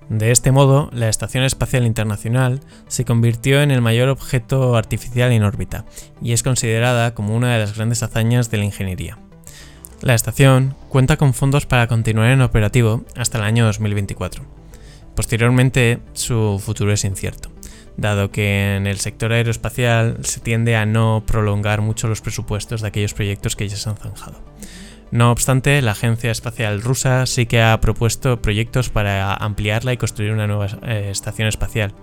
De 0.09 0.29
este 0.29 0.51
modo, 0.51 0.91
la 0.93 1.09
Estación 1.09 1.43
Espacial 1.43 1.87
Internacional 1.87 2.59
se 2.87 3.03
convirtió 3.03 3.63
en 3.63 3.71
el 3.71 3.81
mayor 3.81 4.09
objeto 4.09 4.77
artificial 4.77 5.31
en 5.31 5.41
órbita 5.41 5.85
y 6.21 6.33
es 6.33 6.43
considerada 6.43 7.15
como 7.15 7.35
una 7.35 7.53
de 7.53 7.59
las 7.59 7.75
grandes 7.75 8.03
hazañas 8.03 8.51
de 8.51 8.57
la 8.59 8.65
ingeniería. 8.65 9.17
La 10.01 10.13
estación 10.13 10.75
cuenta 10.89 11.17
con 11.17 11.33
fondos 11.33 11.65
para 11.65 11.87
continuar 11.87 12.29
en 12.29 12.41
operativo 12.41 13.03
hasta 13.15 13.37
el 13.37 13.43
año 13.43 13.65
2024. 13.65 14.43
Posteriormente, 15.15 15.99
su 16.13 16.61
futuro 16.63 16.91
es 16.91 17.05
incierto, 17.05 17.49
dado 17.95 18.29
que 18.29 18.75
en 18.75 18.87
el 18.87 18.99
sector 18.99 19.31
aeroespacial 19.31 20.17
se 20.23 20.41
tiende 20.41 20.75
a 20.75 20.85
no 20.85 21.23
prolongar 21.25 21.81
mucho 21.81 22.07
los 22.07 22.21
presupuestos 22.21 22.81
de 22.81 22.89
aquellos 22.89 23.13
proyectos 23.13 23.55
que 23.55 23.67
ya 23.67 23.77
se 23.77 23.89
han 23.89 23.97
zanjado. 23.97 24.41
No 25.11 25.31
obstante, 25.31 25.81
la 25.81 25.91
Agencia 25.91 26.31
Espacial 26.31 26.81
Rusa 26.81 27.25
sí 27.25 27.45
que 27.45 27.61
ha 27.61 27.79
propuesto 27.79 28.41
proyectos 28.41 28.89
para 28.89 29.33
ampliarla 29.33 29.93
y 29.93 29.97
construir 29.97 30.31
una 30.31 30.47
nueva 30.47 30.67
eh, 30.83 31.07
estación 31.09 31.47
espacial. 31.47 31.93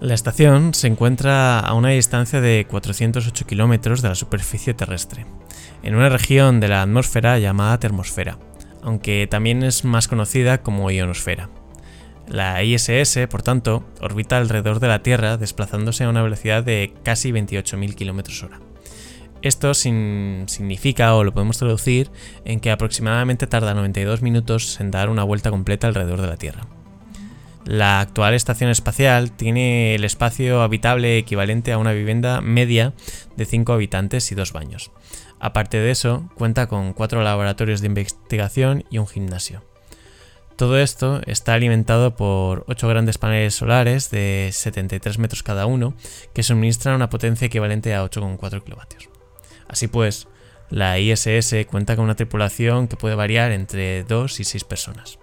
La 0.00 0.14
estación 0.14 0.74
se 0.74 0.88
encuentra 0.88 1.60
a 1.60 1.72
una 1.74 1.90
distancia 1.90 2.40
de 2.40 2.66
408 2.68 3.46
kilómetros 3.46 4.02
de 4.02 4.08
la 4.08 4.14
superficie 4.14 4.74
terrestre, 4.74 5.24
en 5.82 5.94
una 5.94 6.08
región 6.08 6.60
de 6.60 6.68
la 6.68 6.82
atmósfera 6.82 7.38
llamada 7.38 7.78
termosfera, 7.78 8.38
aunque 8.82 9.28
también 9.30 9.62
es 9.62 9.84
más 9.84 10.08
conocida 10.08 10.62
como 10.62 10.90
ionosfera. 10.90 11.48
La 12.28 12.62
ISS, 12.62 13.26
por 13.30 13.42
tanto, 13.42 13.84
orbita 14.00 14.36
alrededor 14.38 14.80
de 14.80 14.88
la 14.88 15.02
Tierra 15.02 15.36
desplazándose 15.36 16.04
a 16.04 16.08
una 16.08 16.22
velocidad 16.22 16.64
de 16.64 16.92
casi 17.02 17.30
28.000 17.30 17.94
km 17.94 18.44
hora. 18.44 18.60
Esto 19.42 19.74
significa, 19.74 21.14
o 21.14 21.22
lo 21.22 21.32
podemos 21.34 21.58
traducir, 21.58 22.10
en 22.44 22.60
que 22.60 22.70
aproximadamente 22.70 23.46
tarda 23.46 23.74
92 23.74 24.22
minutos 24.22 24.80
en 24.80 24.90
dar 24.90 25.10
una 25.10 25.22
vuelta 25.22 25.50
completa 25.50 25.86
alrededor 25.86 26.22
de 26.22 26.28
la 26.28 26.36
Tierra. 26.36 26.66
La 27.64 28.00
actual 28.00 28.34
estación 28.34 28.68
espacial 28.68 29.32
tiene 29.32 29.94
el 29.94 30.04
espacio 30.04 30.60
habitable 30.60 31.16
equivalente 31.16 31.72
a 31.72 31.78
una 31.78 31.92
vivienda 31.92 32.42
media 32.42 32.92
de 33.36 33.46
5 33.46 33.72
habitantes 33.72 34.30
y 34.30 34.34
2 34.34 34.52
baños. 34.52 34.90
Aparte 35.40 35.78
de 35.78 35.90
eso, 35.90 36.28
cuenta 36.34 36.66
con 36.66 36.92
4 36.92 37.22
laboratorios 37.22 37.80
de 37.80 37.86
investigación 37.86 38.84
y 38.90 38.98
un 38.98 39.06
gimnasio. 39.06 39.62
Todo 40.56 40.78
esto 40.78 41.22
está 41.26 41.54
alimentado 41.54 42.14
por 42.16 42.64
8 42.68 42.86
grandes 42.86 43.18
paneles 43.18 43.54
solares 43.54 44.10
de 44.10 44.50
73 44.52 45.18
metros 45.18 45.42
cada 45.42 45.64
uno 45.64 45.94
que 46.34 46.42
suministran 46.42 46.94
una 46.94 47.10
potencia 47.10 47.46
equivalente 47.46 47.94
a 47.94 48.04
8,4 48.04 48.62
kilovatios. 48.62 49.08
Así 49.68 49.88
pues, 49.88 50.28
la 50.68 50.98
ISS 50.98 51.66
cuenta 51.68 51.96
con 51.96 52.04
una 52.04 52.14
tripulación 52.14 52.88
que 52.88 52.96
puede 52.96 53.14
variar 53.14 53.52
entre 53.52 54.04
2 54.04 54.40
y 54.40 54.44
6 54.44 54.64
personas. 54.64 55.18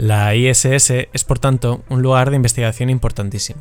La 0.00 0.34
ISS 0.34 0.64
es 1.12 1.24
por 1.24 1.38
tanto 1.38 1.84
un 1.90 2.00
lugar 2.00 2.30
de 2.30 2.36
investigación 2.36 2.88
importantísimo, 2.88 3.60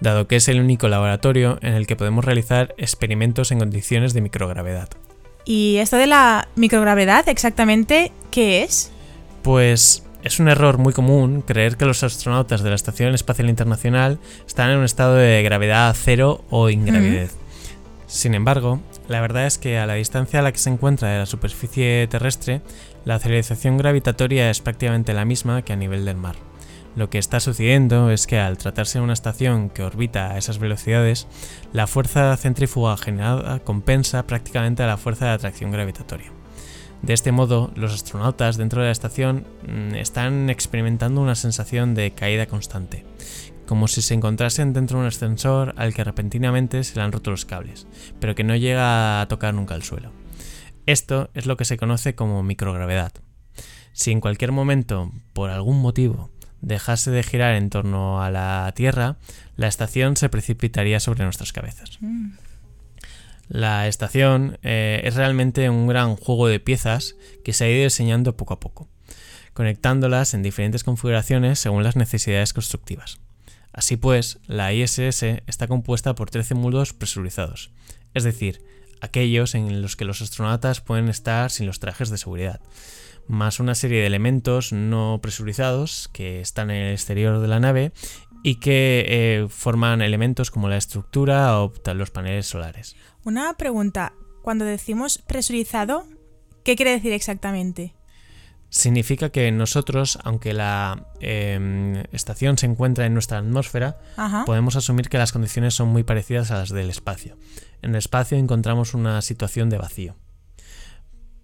dado 0.00 0.28
que 0.28 0.36
es 0.36 0.46
el 0.48 0.60
único 0.60 0.86
laboratorio 0.86 1.58
en 1.62 1.72
el 1.72 1.86
que 1.86 1.96
podemos 1.96 2.26
realizar 2.26 2.74
experimentos 2.76 3.52
en 3.52 3.60
condiciones 3.60 4.12
de 4.12 4.20
microgravedad. 4.20 4.90
¿Y 5.46 5.78
esto 5.78 5.96
de 5.96 6.06
la 6.06 6.48
microgravedad 6.56 7.26
exactamente 7.30 8.12
qué 8.30 8.64
es? 8.64 8.92
Pues 9.40 10.04
es 10.22 10.38
un 10.40 10.50
error 10.50 10.76
muy 10.76 10.92
común 10.92 11.40
creer 11.40 11.78
que 11.78 11.86
los 11.86 12.02
astronautas 12.02 12.62
de 12.62 12.68
la 12.68 12.76
Estación 12.76 13.14
Espacial 13.14 13.48
Internacional 13.48 14.18
están 14.46 14.68
en 14.68 14.76
un 14.76 14.84
estado 14.84 15.14
de 15.14 15.42
gravedad 15.42 15.96
cero 15.98 16.44
o 16.50 16.68
ingravidez. 16.68 17.34
Sin 18.08 18.34
embargo, 18.34 18.80
la 19.06 19.20
verdad 19.20 19.46
es 19.46 19.58
que 19.58 19.78
a 19.78 19.86
la 19.86 19.94
distancia 19.94 20.40
a 20.40 20.42
la 20.42 20.50
que 20.50 20.58
se 20.58 20.70
encuentra 20.70 21.10
de 21.10 21.18
la 21.18 21.26
superficie 21.26 22.06
terrestre, 22.08 22.62
la 23.08 23.14
aceleración 23.14 23.78
gravitatoria 23.78 24.50
es 24.50 24.60
prácticamente 24.60 25.14
la 25.14 25.24
misma 25.24 25.62
que 25.62 25.72
a 25.72 25.76
nivel 25.76 26.04
del 26.04 26.18
mar. 26.18 26.36
Lo 26.94 27.08
que 27.08 27.16
está 27.16 27.40
sucediendo 27.40 28.10
es 28.10 28.26
que 28.26 28.38
al 28.38 28.58
tratarse 28.58 28.98
de 28.98 29.04
una 29.04 29.14
estación 29.14 29.70
que 29.70 29.82
orbita 29.82 30.32
a 30.32 30.36
esas 30.36 30.58
velocidades, 30.58 31.26
la 31.72 31.86
fuerza 31.86 32.36
centrífuga 32.36 32.98
generada 32.98 33.60
compensa 33.60 34.26
prácticamente 34.26 34.82
a 34.82 34.86
la 34.86 34.98
fuerza 34.98 35.24
de 35.24 35.30
atracción 35.30 35.70
gravitatoria. 35.70 36.30
De 37.00 37.14
este 37.14 37.32
modo, 37.32 37.70
los 37.76 37.94
astronautas 37.94 38.58
dentro 38.58 38.82
de 38.82 38.88
la 38.88 38.92
estación 38.92 39.46
mm, 39.66 39.94
están 39.94 40.50
experimentando 40.50 41.22
una 41.22 41.34
sensación 41.34 41.94
de 41.94 42.10
caída 42.10 42.44
constante, 42.44 43.06
como 43.66 43.88
si 43.88 44.02
se 44.02 44.12
encontrasen 44.12 44.74
dentro 44.74 44.98
de 44.98 45.04
un 45.04 45.08
ascensor 45.08 45.72
al 45.78 45.94
que 45.94 46.04
repentinamente 46.04 46.84
se 46.84 46.96
le 46.96 47.00
han 47.00 47.12
roto 47.12 47.30
los 47.30 47.46
cables, 47.46 47.86
pero 48.20 48.34
que 48.34 48.44
no 48.44 48.54
llega 48.54 49.22
a 49.22 49.28
tocar 49.28 49.54
nunca 49.54 49.74
el 49.76 49.82
suelo. 49.82 50.12
Esto 50.88 51.28
es 51.34 51.44
lo 51.44 51.58
que 51.58 51.66
se 51.66 51.76
conoce 51.76 52.14
como 52.14 52.42
microgravedad. 52.42 53.12
Si 53.92 54.10
en 54.10 54.22
cualquier 54.22 54.52
momento, 54.52 55.12
por 55.34 55.50
algún 55.50 55.82
motivo, 55.82 56.30
dejase 56.62 57.10
de 57.10 57.22
girar 57.22 57.56
en 57.56 57.68
torno 57.68 58.22
a 58.22 58.30
la 58.30 58.72
Tierra, 58.74 59.18
la 59.56 59.68
estación 59.68 60.16
se 60.16 60.30
precipitaría 60.30 60.98
sobre 60.98 61.24
nuestras 61.24 61.52
cabezas. 61.52 61.98
Mm. 62.00 62.30
La 63.48 63.86
estación 63.86 64.56
eh, 64.62 65.02
es 65.04 65.14
realmente 65.14 65.68
un 65.68 65.88
gran 65.88 66.16
juego 66.16 66.48
de 66.48 66.58
piezas 66.58 67.16
que 67.44 67.52
se 67.52 67.64
ha 67.64 67.70
ido 67.70 67.84
diseñando 67.84 68.38
poco 68.38 68.54
a 68.54 68.60
poco, 68.60 68.88
conectándolas 69.52 70.32
en 70.32 70.42
diferentes 70.42 70.84
configuraciones 70.84 71.58
según 71.58 71.82
las 71.82 71.96
necesidades 71.96 72.54
constructivas. 72.54 73.20
Así 73.74 73.98
pues, 73.98 74.38
la 74.46 74.72
ISS 74.72 75.22
está 75.22 75.66
compuesta 75.68 76.14
por 76.14 76.30
13 76.30 76.54
módulos 76.54 76.94
presurizados, 76.94 77.72
es 78.14 78.24
decir, 78.24 78.62
aquellos 79.00 79.54
en 79.54 79.82
los 79.82 79.96
que 79.96 80.04
los 80.04 80.22
astronautas 80.22 80.80
pueden 80.80 81.08
estar 81.08 81.50
sin 81.50 81.66
los 81.66 81.80
trajes 81.80 82.10
de 82.10 82.18
seguridad, 82.18 82.60
más 83.26 83.60
una 83.60 83.74
serie 83.74 84.00
de 84.00 84.06
elementos 84.06 84.72
no 84.72 85.18
presurizados 85.22 86.08
que 86.12 86.40
están 86.40 86.70
en 86.70 86.86
el 86.86 86.92
exterior 86.92 87.40
de 87.40 87.48
la 87.48 87.60
nave 87.60 87.92
y 88.42 88.56
que 88.56 89.04
eh, 89.08 89.46
forman 89.48 90.02
elementos 90.02 90.50
como 90.50 90.68
la 90.68 90.76
estructura 90.76 91.60
o 91.60 91.72
los 91.94 92.10
paneles 92.10 92.46
solares. 92.46 92.96
Una 93.24 93.54
pregunta, 93.54 94.14
cuando 94.42 94.64
decimos 94.64 95.18
presurizado, 95.18 96.04
¿qué 96.64 96.76
quiere 96.76 96.92
decir 96.92 97.12
exactamente? 97.12 97.97
Significa 98.70 99.30
que 99.30 99.50
nosotros, 99.50 100.18
aunque 100.24 100.52
la 100.52 101.06
em, 101.20 102.02
estación 102.12 102.58
se 102.58 102.66
encuentra 102.66 103.06
en 103.06 103.14
nuestra 103.14 103.38
atmósfera, 103.38 103.98
Ajá. 104.16 104.44
podemos 104.44 104.76
asumir 104.76 105.08
que 105.08 105.18
las 105.18 105.32
condiciones 105.32 105.74
son 105.74 105.88
muy 105.88 106.02
parecidas 106.02 106.50
a 106.50 106.58
las 106.58 106.70
del 106.70 106.90
espacio. 106.90 107.36
En 107.82 107.90
el 107.90 107.96
espacio 107.96 108.36
encontramos 108.36 108.94
una 108.94 109.22
situación 109.22 109.70
de 109.70 109.78
vacío. 109.78 110.16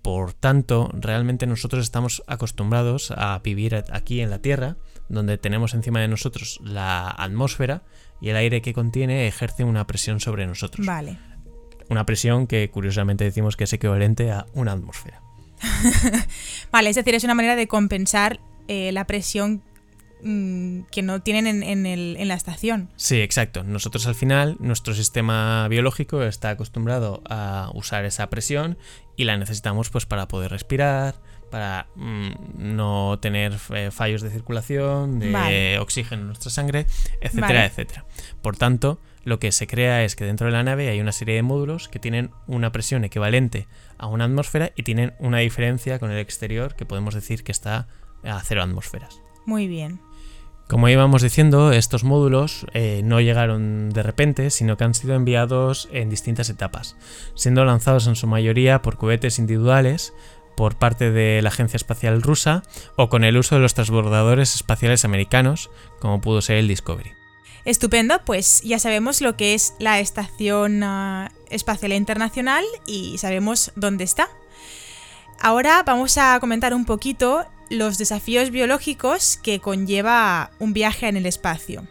Por 0.03 0.35
tanto, 0.35 0.91
realmente 0.93 1.47
nosotros 1.47 1.83
estamos 1.83 2.23
acostumbrados 2.27 3.11
a 3.11 3.39
vivir 3.43 3.85
aquí 3.91 4.21
en 4.21 4.29
la 4.29 4.41
Tierra, 4.41 4.77
donde 5.09 5.39
tenemos 5.39 5.73
encima 5.73 6.01
de 6.01 6.09
nosotros 6.09 6.61
la 6.63 7.09
atmósfera 7.09 7.85
y 8.21 8.29
el 8.29 8.37
aire 8.37 8.61
que 8.61 8.75
contiene 8.75 9.27
ejerce 9.27 9.65
una 9.65 9.87
presión 9.87 10.21
sobre 10.21 10.47
nosotros. 10.47 10.87
Vale. 10.87 11.19
Una 11.89 12.05
presión 12.05 12.47
que 12.47 12.71
curiosamente 12.71 13.25
decimos 13.25 13.57
que 13.57 13.65
es 13.65 13.73
equivalente 13.73 14.31
a 14.31 14.45
una 14.53 14.73
atmósfera. 14.73 15.24
Vale, 16.73 16.91
es 16.91 16.97
decir, 16.97 17.15
es 17.15 17.25
una 17.25 17.35
manera 17.35 17.57
de 17.57 17.67
compensar 17.69 18.41
eh, 18.69 18.93
la 18.93 19.07
presión 19.07 19.63
mm, 20.23 20.81
que 20.91 21.03
no 21.03 21.21
tienen 21.23 21.47
en, 21.47 21.63
en 21.63 21.87
el- 21.87 22.17
en 22.19 22.29
la 22.29 22.35
estación. 22.35 22.89
Sí, 22.97 23.21
exacto. 23.21 23.63
Nosotros 23.65 24.07
al 24.07 24.15
final, 24.15 24.57
nuestro 24.61 24.95
sistema 24.95 25.69
biológico 25.69 26.23
está 26.23 26.51
acostumbrado 26.51 27.23
a 27.29 27.71
usar 27.75 28.05
esa 28.05 28.29
presión 28.31 28.79
y 29.17 29.25
la 29.25 29.37
necesitamos 29.37 29.91
pues 29.91 30.07
para 30.07 30.27
poder 30.29 30.51
respirar, 30.51 31.21
para 31.51 31.87
mm, 31.95 32.31
no 32.75 33.19
tener 33.21 33.53
eh, 33.75 33.91
fallos 33.93 34.23
de 34.23 34.31
circulación, 34.31 35.19
de 35.21 35.31
Vale. 35.31 35.79
oxígeno 35.79 36.23
en 36.23 36.27
nuestra 36.29 36.51
sangre, 36.51 36.87
etcétera, 37.21 37.47
Vale. 37.49 37.65
etcétera. 37.67 38.05
Por 38.43 38.57
tanto, 38.57 38.99
lo 39.25 39.39
que 39.39 39.53
se 39.53 39.67
crea 39.67 40.05
es 40.05 40.17
que 40.17 40.25
dentro 40.25 40.47
de 40.47 40.53
la 40.53 40.63
nave 40.63 40.89
hay 40.89 41.01
una 41.01 41.13
serie 41.13 41.35
de 41.35 41.43
módulos 41.43 41.89
que 41.89 41.99
tienen 41.99 42.31
una 42.47 42.73
presión 42.73 43.05
equivalente 43.05 43.67
a 43.99 44.07
una 44.07 44.25
atmósfera 44.25 44.73
y 44.77 44.83
tienen 44.83 45.15
una 45.19 45.39
diferencia 45.39 45.99
con 45.99 46.11
el 46.11 46.19
exterior 46.19 46.75
que 46.77 46.87
podemos 46.87 47.15
decir 47.15 47.43
que 47.45 47.53
está 47.53 47.89
a 48.23 48.41
cero 48.41 48.63
atmósferas. 48.63 49.21
Muy 49.47 49.67
bien. 49.69 50.01
Como 50.69 50.89
íbamos 50.89 51.21
diciendo, 51.21 51.73
estos 51.73 52.05
módulos 52.05 52.67
eh, 52.73 53.03
no 53.05 53.21
llegaron 53.21 53.91
de 53.91 54.03
repente, 54.03 54.49
sino 54.49 54.79
que 54.79 54.85
han 54.85 54.95
sido 54.95 55.15
enviados 55.15 55.89
en 55.93 56.09
distintas 56.09 56.49
etapas, 56.49 56.97
siendo 57.35 57.65
lanzados 57.67 58.07
en 58.07 58.17
su 58.17 58.27
mayoría 58.27 58.81
por 58.81 58.97
cohetes 58.97 59.39
individuales 59.39 60.15
por 60.57 60.77
parte 60.77 61.11
de 61.11 61.43
la 61.43 61.49
Agencia 61.49 61.77
Espacial 61.77 62.23
Rusa 62.23 62.63
o 62.97 63.09
con 63.09 63.25
el 63.25 63.37
uso 63.37 63.57
de 63.57 63.61
los 63.61 63.75
transbordadores 63.75 64.55
espaciales 64.55 65.05
americanos, 65.05 65.71
como 66.01 66.21
pudo 66.21 66.41
ser 66.41 66.57
el 66.57 66.69
Discovery. 66.69 67.24
Estupendo, 67.65 68.23
pues 68.25 68.61
ya 68.63 68.79
sabemos 68.79 69.23
lo 69.23 69.37
que 69.37 69.55
es 69.55 69.75
la 69.79 69.99
Estación 69.99 70.83
ah, 70.83 71.33
Espacial 71.49 71.93
Internacional 71.93 72.65
y 72.87 73.17
sabemos 73.19 73.73
dónde 73.75 74.05
está. 74.05 74.29
Ahora 75.41 75.83
vamos 75.83 76.19
a 76.19 76.39
comentar 76.41 76.75
un 76.75 76.85
poquito 76.85 77.47
los 77.71 77.97
desafíos 77.97 78.51
biológicos 78.51 79.39
que 79.43 79.61
conlleva 79.61 80.51
un 80.59 80.75
viaje 80.75 81.09
en 81.09 81.17
el 81.17 81.27
espacio. 81.27 81.87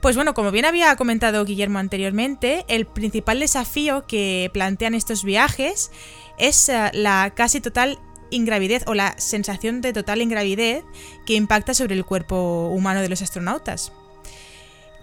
Pues 0.00 0.16
bueno, 0.16 0.34
como 0.34 0.50
bien 0.50 0.66
había 0.66 0.94
comentado 0.96 1.44
Guillermo 1.44 1.78
anteriormente, 1.78 2.64
el 2.68 2.86
principal 2.86 3.40
desafío 3.40 4.06
que 4.06 4.50
plantean 4.52 4.94
estos 4.94 5.24
viajes 5.24 5.90
es 6.38 6.68
eh, 6.68 6.90
la 6.92 7.32
casi 7.34 7.60
total 7.60 7.98
ingravidez 8.30 8.84
o 8.86 8.94
la 8.94 9.18
sensación 9.18 9.80
de 9.80 9.92
total 9.92 10.20
ingravidez 10.20 10.84
que 11.26 11.34
impacta 11.34 11.72
sobre 11.74 11.94
el 11.94 12.04
cuerpo 12.04 12.68
humano 12.68 13.00
de 13.00 13.08
los 13.08 13.22
astronautas. 13.22 13.92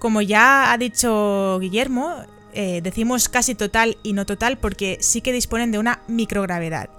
Como 0.01 0.23
ya 0.23 0.71
ha 0.71 0.77
dicho 0.79 1.59
Guillermo, 1.61 2.15
eh, 2.53 2.81
decimos 2.81 3.29
casi 3.29 3.53
total 3.53 3.99
y 4.01 4.13
no 4.13 4.25
total 4.25 4.57
porque 4.57 4.97
sí 4.99 5.21
que 5.21 5.31
disponen 5.31 5.71
de 5.71 5.77
una 5.77 6.01
microgravedad. 6.07 6.89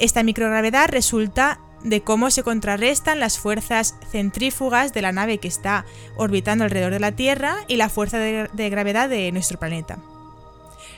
Esta 0.00 0.24
microgravedad 0.24 0.88
resulta 0.88 1.60
de 1.84 2.02
cómo 2.02 2.28
se 2.32 2.42
contrarrestan 2.42 3.20
las 3.20 3.38
fuerzas 3.38 3.94
centrífugas 4.10 4.92
de 4.92 5.00
la 5.00 5.12
nave 5.12 5.38
que 5.38 5.46
está 5.46 5.84
orbitando 6.16 6.64
alrededor 6.64 6.92
de 6.92 6.98
la 6.98 7.12
Tierra 7.12 7.58
y 7.68 7.76
la 7.76 7.88
fuerza 7.88 8.18
de, 8.18 8.50
de 8.52 8.68
gravedad 8.68 9.08
de 9.08 9.30
nuestro 9.30 9.60
planeta. 9.60 9.98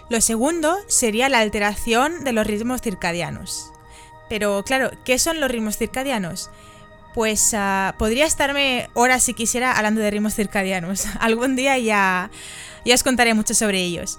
Lo 0.09 0.23
segundo 0.23 0.79
sería 0.87 1.29
la 1.29 1.41
alteración 1.41 2.25
de 2.25 2.33
los 2.33 2.47
ritmos 2.47 2.81
circadianos. 2.81 3.71
Pero 4.31 4.65
claro, 4.65 4.91
¿qué 5.05 5.19
son 5.19 5.39
los 5.39 5.51
ritmos 5.51 5.77
circadianos? 5.77 6.51
Pues 7.15 7.53
uh, 7.53 7.97
podría 7.99 8.27
estarme 8.27 8.89
horas 8.95 9.23
si 9.23 9.35
quisiera 9.35 9.73
hablando 9.73 10.01
de 10.01 10.11
ritmos 10.11 10.35
circadianos. 10.35 11.07
Algún 11.21 11.57
día 11.57 11.79
ya, 11.79 12.31
ya 12.85 12.95
os 12.95 13.03
contaré 13.03 13.35
mucho 13.35 13.55
sobre 13.55 13.83
ellos. 13.83 14.19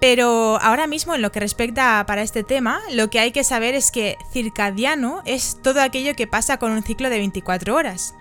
Pero 0.00 0.58
ahora 0.60 0.86
mismo 0.86 1.14
en 1.14 1.22
lo 1.22 1.32
que 1.32 1.40
respecta 1.40 2.04
para 2.06 2.22
este 2.22 2.42
tema, 2.42 2.80
lo 2.92 3.08
que 3.08 3.18
hay 3.18 3.32
que 3.32 3.44
saber 3.44 3.74
es 3.74 3.90
que 3.90 4.18
circadiano 4.30 5.22
es 5.24 5.58
todo 5.62 5.80
aquello 5.80 6.14
que 6.14 6.26
pasa 6.26 6.58
con 6.58 6.72
un 6.72 6.82
ciclo 6.82 7.08
de 7.08 7.18
24 7.18 7.74
horas. 7.74 8.14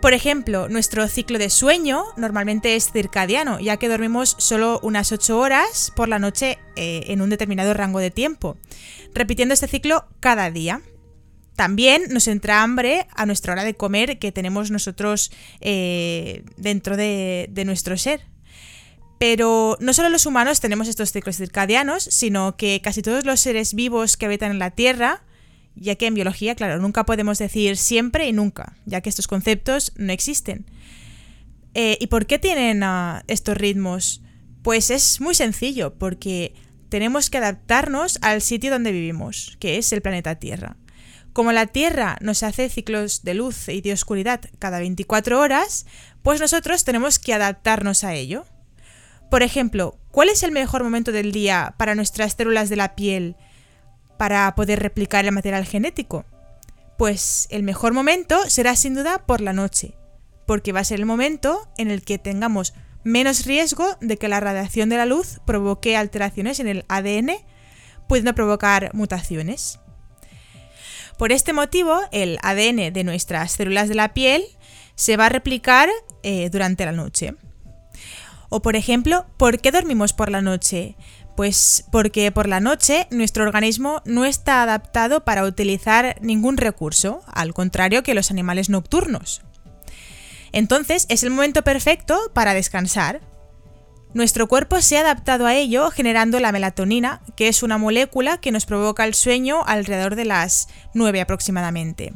Por 0.00 0.14
ejemplo, 0.14 0.68
nuestro 0.68 1.08
ciclo 1.08 1.38
de 1.38 1.50
sueño 1.50 2.04
normalmente 2.16 2.76
es 2.76 2.92
circadiano, 2.92 3.58
ya 3.58 3.78
que 3.78 3.88
dormimos 3.88 4.36
solo 4.38 4.78
unas 4.82 5.10
8 5.10 5.36
horas 5.36 5.92
por 5.94 6.08
la 6.08 6.20
noche 6.20 6.58
eh, 6.76 7.04
en 7.08 7.20
un 7.20 7.30
determinado 7.30 7.74
rango 7.74 7.98
de 7.98 8.12
tiempo, 8.12 8.56
repitiendo 9.12 9.54
este 9.54 9.66
ciclo 9.66 10.06
cada 10.20 10.50
día. 10.52 10.82
También 11.58 12.04
nos 12.10 12.28
entra 12.28 12.62
hambre 12.62 13.08
a 13.16 13.26
nuestra 13.26 13.52
hora 13.52 13.64
de 13.64 13.74
comer 13.74 14.20
que 14.20 14.30
tenemos 14.30 14.70
nosotros 14.70 15.32
eh, 15.60 16.44
dentro 16.56 16.96
de, 16.96 17.50
nuestro 17.66 17.98
ser. 17.98 18.20
Pero 19.18 19.76
no 19.80 19.92
solo 19.92 20.08
los 20.08 20.24
humanos 20.24 20.60
tenemos 20.60 20.86
estos 20.86 21.10
ciclos 21.10 21.36
circadianos, 21.36 22.04
sino 22.04 22.56
que 22.56 22.80
casi 22.80 23.02
todos 23.02 23.24
los 23.24 23.40
seres 23.40 23.74
vivos 23.74 24.16
que 24.16 24.26
habitan 24.26 24.52
en 24.52 24.60
la 24.60 24.70
Tierra, 24.70 25.24
ya 25.74 25.96
que 25.96 26.06
en 26.06 26.14
biología, 26.14 26.54
claro, 26.54 26.78
nunca 26.78 27.04
podemos 27.04 27.38
decir 27.38 27.76
siempre 27.76 28.28
y 28.28 28.32
nunca, 28.32 28.76
ya 28.86 29.00
que 29.00 29.08
estos 29.08 29.26
conceptos 29.26 29.90
no 29.96 30.12
existen. 30.12 30.64
Eh, 31.74 31.98
¿Y 32.00 32.06
por 32.06 32.26
qué 32.26 32.38
tienen 32.38 32.84
uh, 32.84 33.22
estos 33.26 33.56
ritmos? 33.56 34.22
Pues 34.62 34.90
es 34.90 35.20
muy 35.20 35.34
sencillo, 35.34 35.98
porque 35.98 36.54
tenemos 36.88 37.30
que 37.30 37.38
adaptarnos 37.38 38.20
al 38.22 38.42
sitio 38.42 38.70
donde 38.70 38.92
vivimos, 38.92 39.56
que 39.58 39.78
es 39.78 39.92
el 39.92 40.02
planeta 40.02 40.36
Tierra. 40.36 40.76
Como 41.32 41.52
la 41.52 41.66
Tierra 41.66 42.16
nos 42.20 42.42
hace 42.42 42.68
ciclos 42.68 43.22
de 43.22 43.34
luz 43.34 43.68
y 43.68 43.80
de 43.80 43.92
oscuridad 43.92 44.40
cada 44.58 44.78
24 44.80 45.38
horas, 45.38 45.86
pues 46.22 46.40
nosotros 46.40 46.84
tenemos 46.84 47.18
que 47.18 47.34
adaptarnos 47.34 48.04
a 48.04 48.14
ello. 48.14 48.44
Por 49.30 49.42
ejemplo, 49.42 49.98
¿cuál 50.10 50.30
es 50.30 50.42
el 50.42 50.52
mejor 50.52 50.82
momento 50.82 51.12
del 51.12 51.32
día 51.32 51.74
para 51.76 51.94
nuestras 51.94 52.32
células 52.32 52.70
de 52.70 52.76
la 52.76 52.96
piel 52.96 53.36
para 54.16 54.54
poder 54.54 54.80
replicar 54.80 55.24
el 55.24 55.32
material 55.32 55.64
genético? 55.64 56.24
Pues 56.96 57.46
el 57.50 57.62
mejor 57.62 57.92
momento 57.92 58.48
será 58.48 58.74
sin 58.74 58.94
duda 58.94 59.24
por 59.26 59.40
la 59.40 59.52
noche, 59.52 59.94
porque 60.46 60.72
va 60.72 60.80
a 60.80 60.84
ser 60.84 60.98
el 60.98 61.06
momento 61.06 61.68
en 61.76 61.90
el 61.90 62.02
que 62.02 62.18
tengamos 62.18 62.74
menos 63.04 63.46
riesgo 63.46 63.96
de 64.00 64.16
que 64.16 64.28
la 64.28 64.40
radiación 64.40 64.88
de 64.88 64.96
la 64.96 65.06
luz 65.06 65.40
provoque 65.44 65.96
alteraciones 65.96 66.58
en 66.58 66.68
el 66.68 66.84
ADN, 66.88 67.30
pudiendo 68.08 68.34
provocar 68.34 68.90
mutaciones. 68.94 69.78
Por 71.18 71.32
este 71.32 71.52
motivo, 71.52 72.00
el 72.12 72.38
ADN 72.42 72.92
de 72.92 73.02
nuestras 73.04 73.52
células 73.52 73.88
de 73.88 73.96
la 73.96 74.14
piel 74.14 74.44
se 74.94 75.16
va 75.16 75.26
a 75.26 75.28
replicar 75.28 75.88
eh, 76.22 76.48
durante 76.48 76.86
la 76.86 76.92
noche. 76.92 77.34
O 78.48 78.62
por 78.62 78.76
ejemplo, 78.76 79.26
¿por 79.36 79.60
qué 79.60 79.72
dormimos 79.72 80.12
por 80.12 80.30
la 80.30 80.42
noche? 80.42 80.96
Pues 81.36 81.84
porque 81.90 82.30
por 82.30 82.48
la 82.48 82.60
noche 82.60 83.08
nuestro 83.10 83.44
organismo 83.44 84.00
no 84.04 84.24
está 84.24 84.62
adaptado 84.62 85.24
para 85.24 85.44
utilizar 85.44 86.16
ningún 86.20 86.56
recurso, 86.56 87.22
al 87.26 87.52
contrario 87.52 88.04
que 88.04 88.14
los 88.14 88.30
animales 88.30 88.70
nocturnos. 88.70 89.42
Entonces 90.52 91.06
es 91.08 91.24
el 91.24 91.30
momento 91.30 91.62
perfecto 91.62 92.16
para 92.32 92.54
descansar. 92.54 93.20
Nuestro 94.14 94.48
cuerpo 94.48 94.80
se 94.80 94.96
ha 94.96 95.00
adaptado 95.00 95.46
a 95.46 95.54
ello 95.54 95.90
generando 95.90 96.40
la 96.40 96.52
melatonina, 96.52 97.20
que 97.36 97.48
es 97.48 97.62
una 97.62 97.78
molécula 97.78 98.38
que 98.38 98.52
nos 98.52 98.66
provoca 98.66 99.04
el 99.04 99.14
sueño 99.14 99.62
alrededor 99.66 100.16
de 100.16 100.24
las 100.24 100.68
9 100.94 101.20
aproximadamente. 101.20 102.14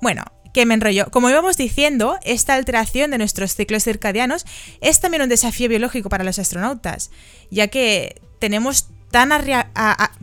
Bueno, 0.00 0.24
que 0.52 0.66
me 0.66 0.74
enrollo. 0.74 1.06
Como 1.10 1.30
íbamos 1.30 1.56
diciendo, 1.56 2.18
esta 2.22 2.54
alteración 2.54 3.10
de 3.10 3.18
nuestros 3.18 3.54
ciclos 3.54 3.84
circadianos 3.84 4.44
es 4.80 5.00
también 5.00 5.22
un 5.22 5.28
desafío 5.28 5.68
biológico 5.68 6.10
para 6.10 6.24
los 6.24 6.38
astronautas, 6.38 7.10
ya 7.50 7.68
que 7.68 8.20
tenemos 8.38 8.88
tan, 9.10 9.30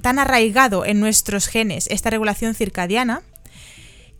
tan 0.01 0.19
arraigado 0.19 0.85
en 0.85 0.99
nuestros 0.99 1.47
genes 1.47 1.87
esta 1.89 2.09
regulación 2.09 2.53
circadiana 2.53 3.23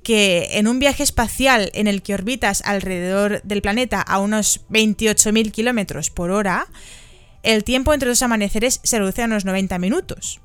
que 0.10 0.58
en 0.58 0.67
un 0.67 0.80
viaje 0.80 1.04
espacial 1.04 1.69
en 1.76 1.86
el 1.86 2.02
que 2.02 2.15
orbitas 2.15 2.63
alrededor 2.65 3.43
del 3.43 3.62
planeta 3.62 4.02
a 4.02 4.17
unos 4.17 4.65
28.000 4.72 5.52
kilómetros 5.52 6.10
por 6.10 6.32
hora, 6.32 6.65
el 7.43 7.63
tiempo 7.63 7.93
entre 7.93 8.10
dos 8.10 8.24
amaneceres 8.24 8.80
se 8.84 8.98
reduce 8.98 9.22
a 9.22 9.26
unos 9.26 9.45
90 9.45 9.78
minutos. 9.78 10.41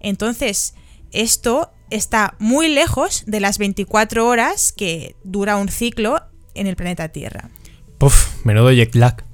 Entonces, 0.00 0.74
esto 1.12 1.72
está 1.88 2.34
muy 2.38 2.68
lejos 2.68 3.24
de 3.26 3.40
las 3.40 3.56
24 3.56 4.28
horas 4.28 4.70
que 4.70 5.16
dura 5.24 5.56
un 5.56 5.70
ciclo 5.70 6.20
en 6.52 6.66
el 6.66 6.76
planeta 6.76 7.08
Tierra. 7.08 7.48
Puf, 7.96 8.44
menudo 8.44 8.70
jet 8.70 8.94
lag. 8.94 9.24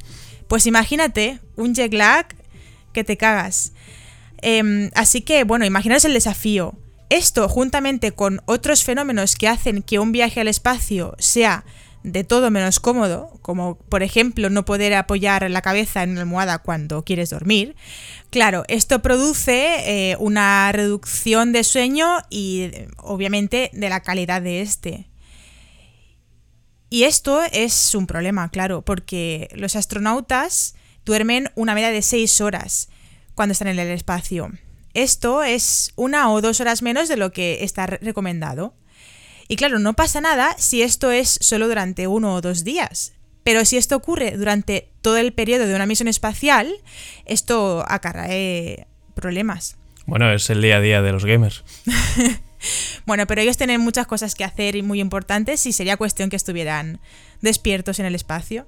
Pues 0.47 0.65
imagínate, 0.67 1.41
un 1.57 1.75
jet 1.75 1.93
lag 1.93 2.37
que 2.93 3.03
te 3.03 3.17
cagas. 3.17 3.73
Eh, 4.43 4.91
así 4.95 5.23
que, 5.23 5.43
bueno, 5.43 5.65
imaginaos 5.65 6.05
el 6.05 6.15
desafío. 6.15 6.79
Esto, 7.11 7.49
juntamente 7.49 8.13
con 8.13 8.41
otros 8.47 8.85
fenómenos 8.85 9.35
que 9.35 9.49
hacen 9.49 9.83
que 9.83 9.99
un 9.99 10.13
viaje 10.13 10.41
al 10.41 10.47
espacio 10.47 11.17
sea 11.19 11.65
de 12.05 12.23
todo 12.23 12.53
menos 12.53 12.79
cómodo, 12.79 13.39
como 13.43 13.77
por 13.77 14.05
ejemplo 14.05 14.49
no 14.49 14.65
poder 14.65 14.95
apoyar 14.95 15.51
la 15.51 15.61
cabeza 15.61 16.05
en 16.05 16.13
una 16.13 16.21
almohada 16.21 16.59
cuando 16.61 17.05
quieres 17.05 17.31
dormir, 17.31 17.75
claro, 18.31 18.63
esto 18.69 19.03
produce 19.03 20.13
eh, 20.13 20.17
una 20.21 20.71
reducción 20.71 21.53
de 21.53 21.65
sueño 21.65 22.07
y 22.31 22.71
obviamente 22.99 23.71
de 23.73 23.89
la 23.89 24.01
calidad 24.01 24.41
de 24.41 24.61
este. 24.63 25.11
Y 26.91 27.05
esto 27.05 27.43
es 27.53 27.95
un 27.97 28.07
problema, 28.07 28.49
claro, 28.51 28.83
porque 28.83 29.49
los 29.55 29.75
astronautas 29.75 30.77
duermen 31.05 31.51
una 31.57 31.75
media 31.75 31.91
de 31.91 32.03
6 32.03 32.41
horas 32.41 32.89
cuando 33.35 33.53
están 33.53 33.69
en 33.69 33.81
el 33.81 33.89
espacio. 33.89 34.53
Esto 34.95 35.43
es 35.43 35.93
una 35.97 36.33
o 36.33 36.41
dos 36.41 36.61
horas 36.61 36.83
menos 36.83 37.09
de 37.09 37.17
lo 37.17 37.33
que 37.33 37.65
está 37.65 37.87
recomendado. 37.87 38.75
Y 39.49 39.57
claro, 39.57 39.79
no 39.79 39.95
pasa 39.95 40.21
nada 40.21 40.55
si 40.59 40.83
esto 40.83 41.11
es 41.11 41.39
solo 41.41 41.69
durante 41.69 42.07
uno 42.07 42.35
o 42.35 42.41
dos 42.41 42.65
días. 42.65 43.15
Pero 43.43 43.65
si 43.65 43.77
esto 43.77 43.97
ocurre 43.97 44.37
durante 44.37 44.91
todo 45.03 45.17
el 45.17 45.33
periodo 45.33 45.67
de 45.67 45.75
una 45.75 45.87
misión 45.87 46.09
espacial, 46.09 46.73
esto 47.25 47.85
acarrae 47.89 48.87
problemas. 49.15 49.77
Bueno, 50.07 50.33
es 50.33 50.51
el 50.51 50.63
día 50.63 50.77
a 50.77 50.81
día 50.81 51.03
de 51.03 51.13
los 51.13 51.25
gamers. 51.25 51.65
bueno, 53.07 53.27
pero 53.27 53.41
ellos 53.41 53.57
tienen 53.57 53.81
muchas 53.81 54.07
cosas 54.07 54.35
que 54.35 54.45
hacer 54.45 54.77
y 54.77 54.83
muy 54.83 55.01
importantes 55.01 55.65
y 55.67 55.73
sería 55.73 55.97
cuestión 55.97 56.31
que 56.31 56.37
estuvieran 56.37 57.01
despiertos 57.41 57.99
en 57.99 58.07
el 58.07 58.15
espacio. 58.15 58.67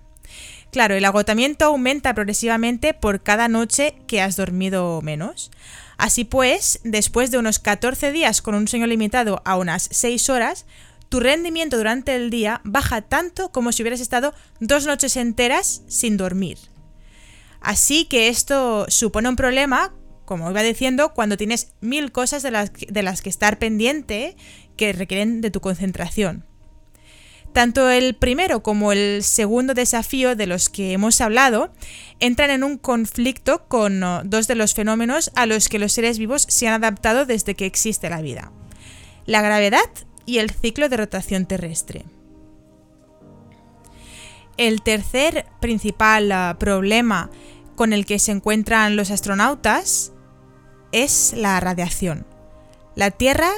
Claro, 0.73 0.95
el 0.95 1.05
agotamiento 1.05 1.67
aumenta 1.67 2.15
progresivamente 2.15 2.95
por 2.95 3.23
cada 3.23 3.47
noche 3.47 3.95
que 4.07 4.23
has 4.23 4.37
dormido 4.37 5.03
menos. 5.03 5.51
Así 5.99 6.25
pues, 6.25 6.81
después 6.83 7.31
de 7.31 7.37
unos 7.37 7.59
14 7.59 8.11
días 8.11 8.41
con 8.41 8.55
un 8.55 8.67
sueño 8.67 8.87
limitado 8.87 9.43
a 9.45 9.59
unas 9.59 9.87
6 9.93 10.31
horas, 10.31 10.65
tu 11.11 11.21
rendimiento 11.21 11.77
durante 11.77 12.17
el 12.17 12.31
día 12.31 12.63
baja 12.65 13.03
tanto 13.03 13.53
como 13.53 13.71
si 13.71 13.83
hubieras 13.83 14.01
estado 14.01 14.33
dos 14.61 14.87
noches 14.87 15.19
enteras 15.19 15.83
sin 15.89 16.17
dormir. 16.17 16.57
Así 17.61 18.07
que 18.07 18.29
esto 18.29 18.87
supone 18.89 19.29
un 19.29 19.37
problema, 19.37 19.93
como 20.25 20.51
iba 20.51 20.63
diciendo, 20.63 21.13
cuando 21.13 21.37
tienes 21.37 21.75
mil 21.83 22.13
cosas 22.13 22.43
de 22.43 22.51
las, 22.51 22.73
de 22.73 23.03
las 23.03 23.21
que 23.21 23.29
estar 23.29 23.59
pendiente 23.59 24.39
que 24.79 24.95
requieren 24.95 25.43
de 25.43 25.51
tu 25.51 25.61
concentración. 25.61 26.47
Tanto 27.53 27.91
el 27.91 28.15
primero 28.15 28.63
como 28.63 28.93
el 28.93 29.23
segundo 29.23 29.75
desafío 29.75 30.35
de 30.37 30.47
los 30.47 30.71
que 30.71 30.93
hemos 30.93 31.21
hablado 31.21 31.71
entran 32.19 32.51
en 32.51 32.65
un 32.65 32.79
conflicto 32.79 33.67
con 33.69 34.03
uh, 34.03 34.23
dos 34.25 34.49
de 34.49 34.55
los 34.55 34.75
fenómenos 34.75 35.31
a 35.35 35.45
los 35.45 35.69
que 35.69 35.79
los 35.79 35.93
seres 35.93 36.19
vivos 36.19 36.47
se 36.49 36.67
han 36.67 36.83
adaptado 36.83 37.27
desde 37.27 37.55
que 37.55 37.67
existe 37.67 38.09
la 38.09 38.23
vida. 38.23 38.53
La 39.27 39.43
gravedad 39.43 39.89
y 40.25 40.39
el 40.39 40.51
ciclo 40.51 40.89
de 40.89 40.97
rotación 40.97 41.45
terrestre. 41.45 42.05
El 44.57 44.83
tercer 44.83 45.47
principal 45.61 46.33
uh, 46.33 46.59
problema 46.59 47.31
con 47.77 47.93
el 47.93 48.07
que 48.07 48.19
se 48.19 48.33
encuentran 48.33 48.97
los 48.97 49.11
astronautas 49.11 50.13
es 50.91 51.35
la 51.37 51.61
radiación. 51.61 52.27
La 52.95 53.11
Tierra 53.11 53.51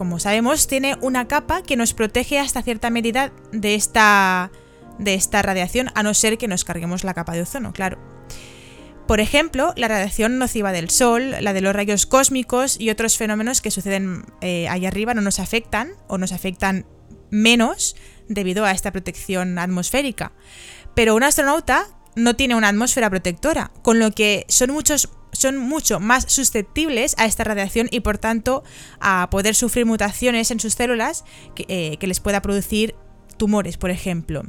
como 0.00 0.18
sabemos, 0.18 0.66
tiene 0.66 0.96
una 1.02 1.28
capa 1.28 1.60
que 1.60 1.76
nos 1.76 1.92
protege 1.92 2.38
hasta 2.38 2.62
cierta 2.62 2.88
medida 2.88 3.34
de 3.52 3.74
esta, 3.74 4.50
de 4.98 5.12
esta 5.12 5.42
radiación, 5.42 5.90
a 5.94 6.02
no 6.02 6.14
ser 6.14 6.38
que 6.38 6.48
nos 6.48 6.64
carguemos 6.64 7.04
la 7.04 7.12
capa 7.12 7.34
de 7.34 7.42
ozono, 7.42 7.74
claro. 7.74 7.98
Por 9.06 9.20
ejemplo, 9.20 9.74
la 9.76 9.88
radiación 9.88 10.38
nociva 10.38 10.72
del 10.72 10.88
Sol, 10.88 11.34
la 11.42 11.52
de 11.52 11.60
los 11.60 11.76
rayos 11.76 12.06
cósmicos 12.06 12.80
y 12.80 12.88
otros 12.88 13.18
fenómenos 13.18 13.60
que 13.60 13.70
suceden 13.70 14.24
eh, 14.40 14.68
ahí 14.70 14.86
arriba 14.86 15.12
no 15.12 15.20
nos 15.20 15.38
afectan 15.38 15.90
o 16.08 16.16
nos 16.16 16.32
afectan 16.32 16.86
menos 17.28 17.94
debido 18.26 18.64
a 18.64 18.70
esta 18.70 18.92
protección 18.92 19.58
atmosférica. 19.58 20.32
Pero 20.94 21.14
un 21.14 21.24
astronauta 21.24 21.88
no 22.16 22.36
tiene 22.36 22.54
una 22.54 22.68
atmósfera 22.68 23.10
protectora, 23.10 23.70
con 23.82 23.98
lo 23.98 24.12
que 24.12 24.46
son 24.48 24.70
muchos 24.70 25.10
son 25.40 25.58
mucho 25.58 26.00
más 26.00 26.24
susceptibles 26.28 27.14
a 27.18 27.24
esta 27.24 27.44
radiación 27.44 27.88
y 27.90 28.00
por 28.00 28.18
tanto 28.18 28.62
a 29.00 29.28
poder 29.30 29.54
sufrir 29.54 29.86
mutaciones 29.86 30.50
en 30.50 30.60
sus 30.60 30.74
células 30.74 31.24
que, 31.54 31.64
eh, 31.68 31.96
que 31.98 32.06
les 32.06 32.20
pueda 32.20 32.42
producir 32.42 32.94
tumores, 33.36 33.76
por 33.76 33.90
ejemplo. 33.90 34.42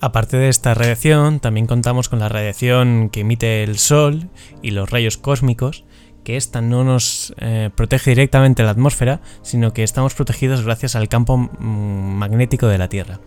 Aparte 0.00 0.36
de 0.36 0.48
esta 0.48 0.74
radiación, 0.74 1.40
también 1.40 1.66
contamos 1.66 2.08
con 2.08 2.20
la 2.20 2.28
radiación 2.28 3.10
que 3.10 3.20
emite 3.20 3.64
el 3.64 3.78
Sol 3.78 4.28
y 4.62 4.70
los 4.70 4.88
rayos 4.90 5.16
cósmicos, 5.16 5.84
que 6.22 6.36
esta 6.36 6.60
no 6.60 6.84
nos 6.84 7.34
eh, 7.38 7.70
protege 7.74 8.10
directamente 8.10 8.62
la 8.62 8.70
atmósfera, 8.70 9.20
sino 9.42 9.72
que 9.72 9.82
estamos 9.82 10.14
protegidos 10.14 10.62
gracias 10.62 10.94
al 10.94 11.08
campo 11.08 11.36
mm, 11.36 11.48
magnético 11.58 12.68
de 12.68 12.78
la 12.78 12.88
Tierra. 12.88 13.18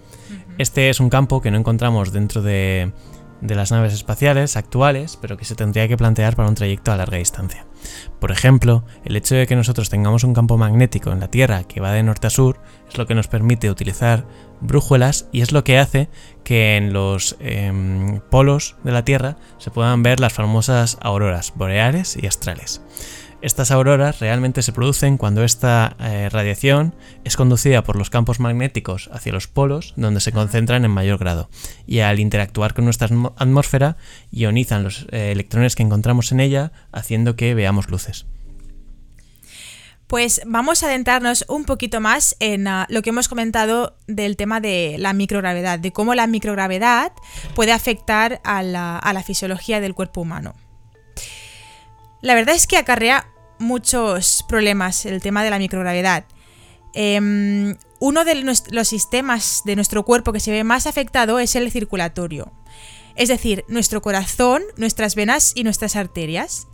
Este 0.57 0.89
es 0.89 0.99
un 0.99 1.09
campo 1.09 1.41
que 1.41 1.51
no 1.51 1.57
encontramos 1.57 2.13
dentro 2.13 2.41
de, 2.41 2.93
de 3.41 3.55
las 3.55 3.71
naves 3.71 3.93
espaciales 3.93 4.55
actuales, 4.55 5.17
pero 5.19 5.37
que 5.37 5.45
se 5.45 5.55
tendría 5.55 5.87
que 5.87 5.97
plantear 5.97 6.35
para 6.35 6.47
un 6.47 6.55
trayecto 6.55 6.91
a 6.91 6.97
larga 6.97 7.17
distancia. 7.17 7.65
Por 8.19 8.31
ejemplo, 8.31 8.85
el 9.03 9.15
hecho 9.15 9.35
de 9.35 9.47
que 9.47 9.55
nosotros 9.55 9.89
tengamos 9.89 10.23
un 10.23 10.33
campo 10.33 10.57
magnético 10.57 11.11
en 11.11 11.19
la 11.19 11.29
Tierra 11.29 11.63
que 11.63 11.81
va 11.81 11.91
de 11.91 12.03
norte 12.03 12.27
a 12.27 12.29
sur 12.29 12.59
es 12.87 12.97
lo 12.97 13.07
que 13.07 13.15
nos 13.15 13.27
permite 13.27 13.69
utilizar 13.69 14.25
brújulas 14.61 15.27
y 15.31 15.41
es 15.41 15.51
lo 15.51 15.63
que 15.63 15.79
hace 15.79 16.09
que 16.43 16.77
en 16.77 16.93
los 16.93 17.35
em, 17.39 18.19
polos 18.29 18.75
de 18.83 18.91
la 18.91 19.03
Tierra 19.03 19.37
se 19.57 19.71
puedan 19.71 20.03
ver 20.03 20.19
las 20.19 20.33
famosas 20.33 20.97
auroras 21.01 21.53
boreales 21.55 22.15
y 22.21 22.27
astrales. 22.27 22.81
Estas 23.41 23.71
auroras 23.71 24.19
realmente 24.19 24.61
se 24.61 24.71
producen 24.71 25.17
cuando 25.17 25.43
esta 25.43 25.95
eh, 25.99 26.29
radiación 26.29 26.93
es 27.23 27.35
conducida 27.35 27.83
por 27.83 27.95
los 27.95 28.11
campos 28.11 28.39
magnéticos 28.39 29.09
hacia 29.11 29.33
los 29.33 29.47
polos, 29.47 29.95
donde 29.97 30.21
se 30.21 30.31
concentran 30.31 30.85
en 30.85 30.91
mayor 30.91 31.17
grado, 31.17 31.49
y 31.87 31.99
al 32.01 32.19
interactuar 32.19 32.75
con 32.75 32.85
nuestra 32.85 33.09
atmósfera 33.37 33.97
ionizan 34.29 34.83
los 34.83 35.07
eh, 35.11 35.31
electrones 35.31 35.75
que 35.75 35.81
encontramos 35.81 36.31
en 36.31 36.39
ella, 36.39 36.71
haciendo 36.91 37.35
que 37.35 37.55
veamos 37.55 37.89
luces. 37.89 38.27
Pues 40.05 40.41
vamos 40.45 40.83
a 40.83 40.87
adentrarnos 40.87 41.43
un 41.47 41.63
poquito 41.63 41.99
más 41.99 42.35
en 42.39 42.67
uh, 42.67 42.85
lo 42.89 43.01
que 43.01 43.09
hemos 43.09 43.27
comentado 43.27 43.95
del 44.05 44.35
tema 44.35 44.59
de 44.59 44.97
la 44.99 45.13
microgravedad, 45.13 45.79
de 45.79 45.91
cómo 45.91 46.13
la 46.13 46.27
microgravedad 46.27 47.11
puede 47.55 47.71
afectar 47.71 48.39
a 48.43 48.61
la, 48.61 48.99
a 48.99 49.13
la 49.13 49.23
fisiología 49.23 49.79
del 49.79 49.95
cuerpo 49.95 50.21
humano. 50.21 50.53
La 52.21 52.35
verdad 52.35 52.55
es 52.55 52.67
que 52.67 52.77
acarrea 52.77 53.27
muchos 53.59 54.43
problemas 54.47 55.05
el 55.05 55.21
tema 55.21 55.43
de 55.43 55.49
la 55.49 55.59
microgravedad. 55.59 56.25
Eh, 56.93 57.75
uno 57.99 58.25
de 58.25 58.35
los 58.35 58.87
sistemas 58.87 59.61
de 59.63 59.75
nuestro 59.75 60.03
cuerpo 60.03 60.33
que 60.33 60.39
se 60.39 60.51
ve 60.51 60.63
más 60.63 60.87
afectado 60.87 61.39
es 61.39 61.55
el 61.55 61.71
circulatorio. 61.71 62.51
Es 63.15 63.29
decir, 63.29 63.63
nuestro 63.67 64.01
corazón, 64.01 64.63
nuestras 64.77 65.15
venas 65.15 65.51
y 65.55 65.63
nuestras 65.63 65.95
arterias. 65.95 66.67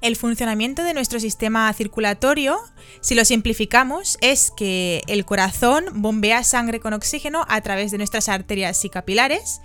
El 0.00 0.16
funcionamiento 0.16 0.84
de 0.84 0.94
nuestro 0.94 1.18
sistema 1.18 1.72
circulatorio, 1.72 2.60
si 3.00 3.14
lo 3.14 3.24
simplificamos, 3.24 4.18
es 4.20 4.52
que 4.56 5.02
el 5.08 5.24
corazón 5.24 5.86
bombea 5.94 6.44
sangre 6.44 6.78
con 6.78 6.92
oxígeno 6.92 7.44
a 7.48 7.60
través 7.62 7.90
de 7.90 7.98
nuestras 7.98 8.28
arterias 8.28 8.84
y 8.84 8.90
capilares, 8.90 9.60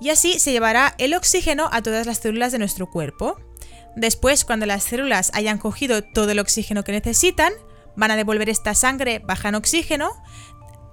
y 0.00 0.08
así 0.08 0.40
se 0.40 0.50
llevará 0.50 0.94
el 0.98 1.14
oxígeno 1.14 1.68
a 1.72 1.82
todas 1.82 2.06
las 2.06 2.18
células 2.18 2.52
de 2.52 2.58
nuestro 2.58 2.90
cuerpo. 2.90 3.36
Después, 3.96 4.44
cuando 4.44 4.66
las 4.66 4.84
células 4.84 5.30
hayan 5.34 5.58
cogido 5.58 6.02
todo 6.02 6.30
el 6.30 6.38
oxígeno 6.38 6.84
que 6.84 6.92
necesitan, 6.92 7.52
van 7.96 8.10
a 8.10 8.16
devolver 8.16 8.48
esta 8.48 8.74
sangre 8.74 9.20
baja 9.20 9.48
en 9.48 9.56
oxígeno 9.56 10.10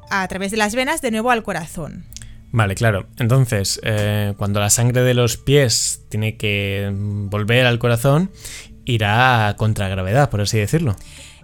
a 0.10 0.28
través 0.28 0.52
de 0.52 0.58
las 0.58 0.76
venas 0.76 1.02
de 1.02 1.12
nuevo 1.12 1.32
al 1.32 1.44
corazón. 1.44 2.06
Vale, 2.52 2.76
claro. 2.76 3.08
Entonces, 3.18 3.80
eh, 3.84 4.34
cuando 4.38 4.60
la 4.60 4.70
sangre 4.70 5.02
de 5.02 5.14
los 5.14 5.38
pies 5.38 6.02
tiene 6.10 6.38
que 6.38 6.90
volver 6.94 7.66
al 7.66 7.78
corazón, 7.78 8.32
irá 8.86 9.48
a 9.48 9.56
contragravedad, 9.56 10.30
por 10.30 10.42
así 10.42 10.58
decirlo. 10.58 10.96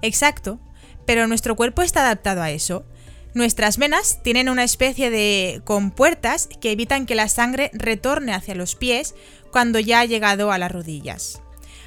Exacto. 0.02 0.60
Pero 1.06 1.28
nuestro 1.28 1.56
cuerpo 1.56 1.82
está 1.82 2.02
adaptado 2.02 2.42
a 2.42 2.52
eso. 2.52 2.86
Nuestras 3.34 3.78
venas 3.78 4.22
tienen 4.24 4.48
una 4.48 4.64
especie 4.64 5.10
de 5.10 5.62
compuertas 5.66 6.48
que 6.62 6.72
evitan 6.72 7.06
que 7.06 7.16
la 7.16 7.28
sangre 7.28 7.72
retorne 7.74 8.34
hacia 8.34 8.56
los 8.56 8.76
pies 8.76 9.16
cuando 9.54 9.80
ya 9.80 10.02
ha 10.02 10.06
llegado 10.06 10.52
a 10.52 10.58
las 10.58 10.72
rodillas. 10.72 11.42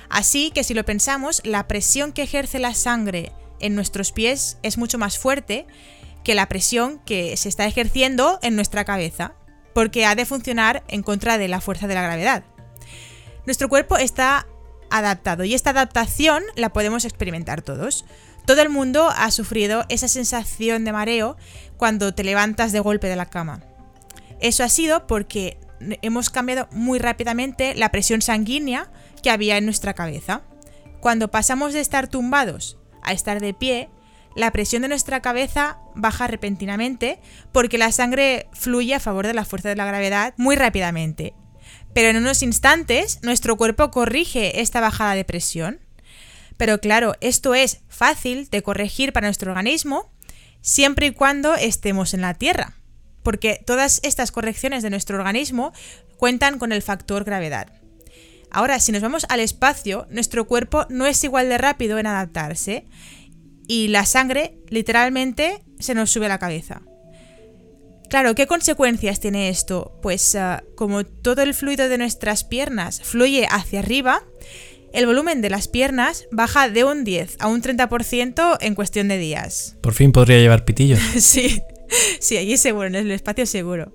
Así 0.09 0.53
que 0.53 0.65
si 0.65 0.73
lo 0.73 0.85
pensamos, 0.85 1.43
la 1.45 1.67
presión 1.67 2.13
que 2.13 2.23
ejerce 2.23 2.61
la 2.61 2.75
sangre 2.75 3.33
en 3.61 3.75
nuestros 3.75 4.13
pies 4.13 4.57
es 4.63 4.79
mucho 4.79 4.99
más 4.99 5.19
fuerte 5.19 5.67
que 6.25 6.35
la 6.37 6.49
presión 6.49 7.01
que 7.05 7.37
se 7.37 7.49
está 7.49 7.67
ejerciendo 7.67 8.39
en 8.43 8.55
nuestra 8.55 8.85
cabeza, 8.85 9.35
porque 9.75 10.07
ha 10.07 10.15
de 10.15 10.25
funcionar 10.25 10.85
en 10.89 11.03
contra 11.03 11.39
de 11.39 11.49
la 11.49 11.61
fuerza 11.61 11.89
de 11.89 11.95
la 11.95 12.03
gravedad. 12.03 12.45
Nuestro 13.47 13.69
cuerpo 13.69 13.97
está 13.97 14.47
adaptado 14.89 15.45
y 15.45 15.55
esta 15.55 15.71
adaptación 15.71 16.45
la 16.55 16.73
podemos 16.73 17.05
experimentar 17.05 17.63
todos. 17.63 18.05
Todo 18.47 18.63
el 18.63 18.69
mundo 18.69 19.11
ha 19.11 19.31
sufrido 19.33 19.85
esa 19.89 20.07
sensación 20.07 20.85
de 20.85 20.93
mareo 20.93 21.37
cuando 21.77 22.15
te 22.15 22.23
levantas 22.23 22.71
de 22.71 22.79
golpe 22.79 23.09
de 23.09 23.17
la 23.17 23.27
cama. 23.27 23.63
Eso 24.41 24.63
ha 24.63 24.69
sido 24.69 25.09
porque 25.09 25.59
hemos 26.03 26.31
cambiado 26.31 26.69
muy 26.73 26.99
rápidamente 26.99 27.75
la 27.75 27.91
presión 27.91 28.23
sanguínea 28.23 28.91
que 29.23 29.31
había 29.31 29.57
en 29.57 29.65
nuestra 29.65 29.95
cabeza. 29.95 30.43
Cuando 31.01 31.31
pasamos 31.31 31.73
de 31.73 31.81
estar 31.81 32.09
tumbados 32.09 32.79
a 33.03 33.13
estar 33.13 33.41
de 33.41 33.55
pie, 33.55 33.89
la 34.35 34.51
presión 34.51 34.83
de 34.83 34.89
nuestra 34.89 35.23
cabeza 35.23 35.79
baja 35.95 36.27
repentinamente 36.27 37.21
porque 37.53 37.79
la 37.79 37.91
sangre 37.91 38.49
fluye 38.53 38.95
a 38.95 39.01
favor 39.01 39.27
de 39.27 39.35
la 39.35 39.45
fuerza 39.45 39.69
de 39.69 39.77
la 39.77 39.87
gravedad 39.87 40.35
muy 40.37 40.57
rápidamente. 40.57 41.35
Pero 41.95 42.09
en 42.09 42.19
unos 42.19 42.43
instantes 42.43 43.21
nuestro 43.23 43.57
cuerpo 43.57 43.91
corrige 43.91 44.61
esta 44.61 44.81
bajada 44.81 45.15
de 45.15 45.25
presión. 45.25 45.81
Pero 46.59 46.81
claro, 46.81 47.15
esto 47.21 47.55
es 47.55 47.81
fácil 47.89 48.49
de 48.51 48.63
corregir 48.63 49.13
para 49.13 49.27
nuestro 49.27 49.51
organismo 49.51 50.13
siempre 50.61 51.07
y 51.07 51.11
cuando 51.13 51.55
estemos 51.55 52.13
en 52.13 52.21
la 52.23 52.35
Tierra, 52.35 52.75
porque 53.27 53.61
todas 53.67 53.99
estas 54.05 54.31
correcciones 54.31 54.85
de 54.85 54.91
nuestro 54.91 55.17
organismo 55.17 55.73
cuentan 56.17 56.61
con 56.61 56.71
el 56.71 56.81
factor 56.81 57.25
gravedad. 57.25 57.67
Ahora, 58.53 58.79
si 58.79 58.93
nos 58.93 59.03
vamos 59.03 59.27
al 59.29 59.41
espacio, 59.41 60.07
nuestro 60.11 60.47
cuerpo 60.47 60.87
no 60.91 61.07
es 61.07 61.25
igual 61.25 61.49
de 61.49 61.59
rápido 61.59 61.99
en 61.99 62.07
adaptarse 62.07 62.87
y 63.67 63.89
la 63.89 64.07
sangre 64.07 64.61
literalmente 64.69 65.65
se 65.81 65.97
nos 65.97 66.13
sube 66.13 66.27
a 66.27 66.29
la 66.29 66.39
cabeza. 66.39 66.83
Claro, 68.09 68.37
¿qué 68.37 68.47
consecuencias 68.47 69.19
tiene 69.19 69.49
esto? 69.49 69.99
Pues 70.03 70.37
uh, 70.37 70.65
como 70.77 71.03
todo 71.03 71.43
el 71.43 71.53
fluido 71.53 71.89
de 71.89 71.99
nuestras 71.99 72.45
piernas 72.45 73.03
fluye 73.03 73.49
hacia 73.51 73.81
arriba, 73.81 74.23
el 74.93 75.07
volumen 75.07 75.43
de 75.43 75.51
las 75.51 75.67
piernas 75.67 76.29
baja 76.31 76.69
de 76.69 76.85
un 76.85 77.03
10 77.03 77.39
a 77.41 77.49
un 77.49 77.61
30% 77.61 78.59
en 78.61 78.77
cuestión 78.77 79.09
de 79.09 79.19
días. 79.19 79.77
Por 79.81 79.95
fin 79.95 80.13
podría 80.13 80.39
llevar 80.39 80.65
pitillos. 80.65 81.01
sí. 81.19 81.61
Sí, 82.21 82.37
allí 82.37 82.57
seguro, 82.57 82.87
en 82.87 82.97
el 82.97 83.11
espacio 83.11 83.47
seguro. 83.47 83.93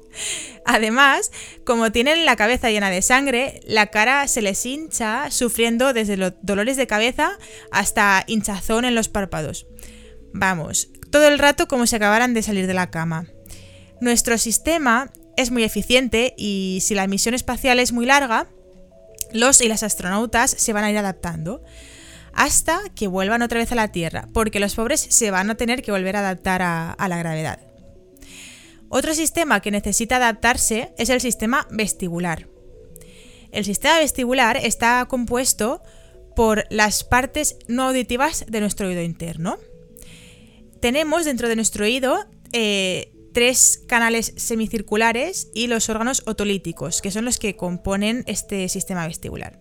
Además, 0.65 1.32
como 1.65 1.91
tienen 1.91 2.25
la 2.25 2.36
cabeza 2.36 2.69
llena 2.69 2.89
de 2.89 3.01
sangre, 3.01 3.60
la 3.65 3.88
cara 3.88 4.27
se 4.27 4.41
les 4.41 4.65
hincha, 4.65 5.30
sufriendo 5.32 5.93
desde 5.93 6.17
los 6.17 6.34
dolores 6.41 6.77
de 6.77 6.88
cabeza 6.88 7.38
hasta 7.71 8.23
hinchazón 8.27 8.86
en 8.86 8.95
los 8.95 9.10
párpados. 9.10 9.67
Vamos, 10.34 10.89
todo 11.10 11.27
el 11.27 11.39
rato 11.39 11.67
como 11.67 11.88
si 11.88 11.95
acabaran 11.95 12.34
de 12.34 12.43
salir 12.43 12.67
de 12.67 12.73
la 12.73 12.91
cama. 12.91 13.27
Nuestro 13.99 14.38
sistema 14.38 15.12
es 15.38 15.51
muy 15.51 15.63
eficiente 15.63 16.34
y 16.38 16.80
si 16.82 16.95
la 16.95 17.08
misión 17.08 17.36
espacial 17.36 17.80
es 17.80 17.91
muy 17.91 18.06
larga, 18.06 18.47
los 19.34 19.62
y 19.62 19.67
las 19.67 19.84
astronautas 19.84 20.51
se 20.51 20.73
van 20.73 20.84
a 20.84 20.91
ir 20.91 20.97
adaptando 20.97 21.63
hasta 22.34 22.80
que 22.95 23.08
vuelvan 23.08 23.41
otra 23.41 23.60
vez 23.60 23.71
a 23.71 23.75
la 23.75 23.89
Tierra, 23.89 24.27
porque 24.34 24.60
los 24.60 24.75
pobres 24.75 25.01
se 25.01 25.32
van 25.32 25.49
a 25.49 25.56
tener 25.56 25.82
que 25.82 25.91
volver 25.91 26.15
a 26.15 26.19
adaptar 26.19 26.62
a, 26.62 26.91
a 26.91 27.08
la 27.10 27.17
gravedad. 27.17 27.70
Otro 28.93 29.13
sistema 29.13 29.62
que 29.62 29.71
necesita 29.71 30.17
adaptarse 30.17 30.93
es 30.97 31.10
el 31.10 31.21
sistema 31.21 31.65
vestibular. 31.71 32.49
El 33.54 33.63
sistema 33.63 33.99
vestibular 33.99 34.58
está 34.58 35.06
compuesto 35.06 35.82
por 36.36 36.65
las 36.69 37.06
partes 37.06 37.56
no 37.69 37.84
auditivas 37.84 38.45
de 38.49 38.60
nuestro 38.60 38.89
oído 38.89 39.01
interno. 39.01 39.58
Tenemos 40.82 41.23
dentro 41.23 41.47
de 41.47 41.56
nuestro 41.56 41.86
oído 41.86 42.25
eh, 42.51 43.13
tres 43.34 43.82
canales 43.88 44.34
semicirculares 44.36 45.49
y 45.54 45.67
los 45.67 45.88
órganos 45.88 46.23
otolíticos, 46.25 47.01
que 47.01 47.12
son 47.12 47.23
los 47.23 47.39
que 47.39 47.56
componen 47.56 48.25
este 48.27 48.67
sistema 48.67 49.08
vestibular. 49.08 49.58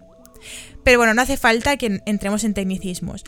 Pero 0.82 0.98
bueno, 0.98 1.14
no 1.14 1.22
hace 1.22 1.36
falta 1.36 1.76
que 1.76 2.00
entremos 2.04 2.42
en 2.42 2.54
tecnicismos. 2.54 3.22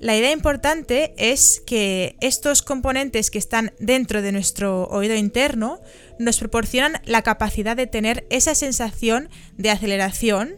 La 0.00 0.16
idea 0.16 0.32
importante 0.32 1.12
es 1.18 1.62
que 1.66 2.16
estos 2.22 2.62
componentes 2.62 3.30
que 3.30 3.38
están 3.38 3.74
dentro 3.78 4.22
de 4.22 4.32
nuestro 4.32 4.84
oído 4.84 5.14
interno 5.14 5.78
nos 6.18 6.38
proporcionan 6.38 7.02
la 7.04 7.20
capacidad 7.20 7.76
de 7.76 7.86
tener 7.86 8.26
esa 8.30 8.54
sensación 8.54 9.28
de 9.58 9.68
aceleración 9.68 10.54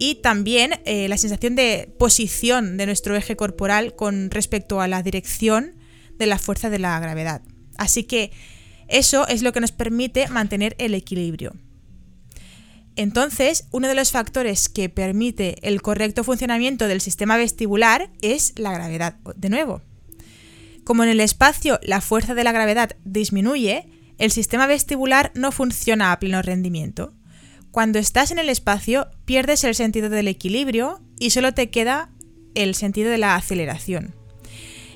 y 0.00 0.16
también 0.16 0.80
eh, 0.86 1.06
la 1.06 1.18
sensación 1.18 1.54
de 1.54 1.94
posición 2.00 2.76
de 2.78 2.86
nuestro 2.86 3.14
eje 3.14 3.36
corporal 3.36 3.94
con 3.94 4.28
respecto 4.28 4.80
a 4.80 4.88
la 4.88 5.04
dirección 5.04 5.76
de 6.18 6.26
la 6.26 6.40
fuerza 6.40 6.68
de 6.68 6.80
la 6.80 6.98
gravedad. 6.98 7.42
Así 7.78 8.02
que 8.02 8.32
eso 8.88 9.28
es 9.28 9.42
lo 9.42 9.52
que 9.52 9.60
nos 9.60 9.70
permite 9.70 10.26
mantener 10.26 10.74
el 10.78 10.94
equilibrio. 10.94 11.54
Entonces, 13.00 13.64
uno 13.70 13.88
de 13.88 13.94
los 13.94 14.10
factores 14.10 14.68
que 14.68 14.90
permite 14.90 15.56
el 15.66 15.80
correcto 15.80 16.22
funcionamiento 16.22 16.86
del 16.86 17.00
sistema 17.00 17.38
vestibular 17.38 18.10
es 18.20 18.52
la 18.58 18.74
gravedad, 18.74 19.14
de 19.36 19.48
nuevo. 19.48 19.80
Como 20.84 21.02
en 21.02 21.08
el 21.08 21.20
espacio 21.20 21.80
la 21.82 22.02
fuerza 22.02 22.34
de 22.34 22.44
la 22.44 22.52
gravedad 22.52 22.98
disminuye, 23.06 23.88
el 24.18 24.30
sistema 24.30 24.66
vestibular 24.66 25.32
no 25.34 25.50
funciona 25.50 26.12
a 26.12 26.18
pleno 26.18 26.42
rendimiento. 26.42 27.14
Cuando 27.70 27.98
estás 27.98 28.32
en 28.32 28.38
el 28.38 28.50
espacio, 28.50 29.08
pierdes 29.24 29.64
el 29.64 29.74
sentido 29.74 30.10
del 30.10 30.28
equilibrio 30.28 31.00
y 31.18 31.30
solo 31.30 31.54
te 31.54 31.70
queda 31.70 32.10
el 32.54 32.74
sentido 32.74 33.10
de 33.10 33.16
la 33.16 33.34
aceleración. 33.34 34.14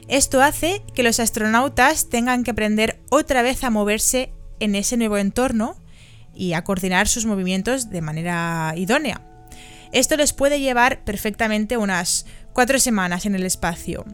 Esto 0.09 0.43
hace 0.43 0.83
que 0.95 1.05
los 1.05 1.21
astronautas 1.21 2.11
tengan 2.11 2.45
que 2.45 2.51
aprender 2.51 3.01
otra 3.09 3.40
vez 3.40 3.64
a 3.64 3.71
moverse 3.71 4.31
en 4.61 4.75
ese 4.75 4.99
nuevo 4.99 5.17
entorno 5.17 5.83
y 6.35 6.53
a 6.53 6.64
coordinar 6.64 7.09
sus 7.09 7.27
movimientos 7.27 7.90
de 7.90 8.01
manera 8.01 8.75
idónea. 8.77 9.20
Esto 9.92 10.16
les 10.16 10.33
puede 10.33 10.61
llevar 10.61 11.05
perfectamente 11.05 11.77
unas 11.77 12.27
cuatro 12.53 12.79
semanas 12.79 13.27
en 13.27 13.35
el 13.35 13.44
espacio. 13.44 14.05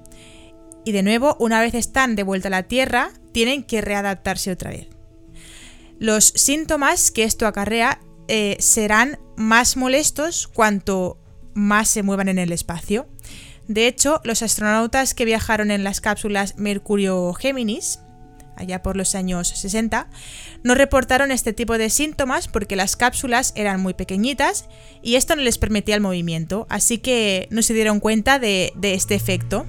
Y 0.84 0.92
de 0.92 1.02
nuevo, 1.02 1.36
una 1.40 1.60
vez 1.60 1.74
están 1.74 2.16
de 2.16 2.22
vuelta 2.22 2.48
a 2.48 2.50
la 2.50 2.64
Tierra, 2.64 3.10
tienen 3.32 3.62
que 3.62 3.80
readaptarse 3.80 4.50
otra 4.50 4.70
vez. 4.70 4.88
Los 5.98 6.24
síntomas 6.34 7.10
que 7.10 7.24
esto 7.24 7.46
acarrea 7.46 8.00
eh, 8.28 8.56
serán 8.58 9.18
más 9.36 9.76
molestos 9.76 10.48
cuanto 10.48 11.18
más 11.54 11.88
se 11.88 12.02
muevan 12.02 12.28
en 12.28 12.38
el 12.38 12.52
espacio. 12.52 13.08
De 13.68 13.86
hecho, 13.86 14.20
los 14.24 14.42
astronautas 14.42 15.14
que 15.14 15.24
viajaron 15.24 15.70
en 15.70 15.84
las 15.84 16.00
cápsulas 16.00 16.56
Mercurio-Géminis 16.56 18.00
allá 18.60 18.82
por 18.82 18.96
los 18.96 19.14
años 19.14 19.48
60, 19.48 20.08
no 20.62 20.74
reportaron 20.74 21.32
este 21.32 21.52
tipo 21.52 21.78
de 21.78 21.90
síntomas 21.90 22.46
porque 22.46 22.76
las 22.76 22.94
cápsulas 22.94 23.52
eran 23.56 23.80
muy 23.80 23.94
pequeñitas 23.94 24.66
y 25.02 25.16
esto 25.16 25.34
no 25.34 25.42
les 25.42 25.58
permitía 25.58 25.94
el 25.94 26.00
movimiento, 26.00 26.66
así 26.68 26.98
que 26.98 27.48
no 27.50 27.62
se 27.62 27.74
dieron 27.74 28.00
cuenta 28.00 28.38
de, 28.38 28.72
este 28.82 29.14
efecto. 29.14 29.66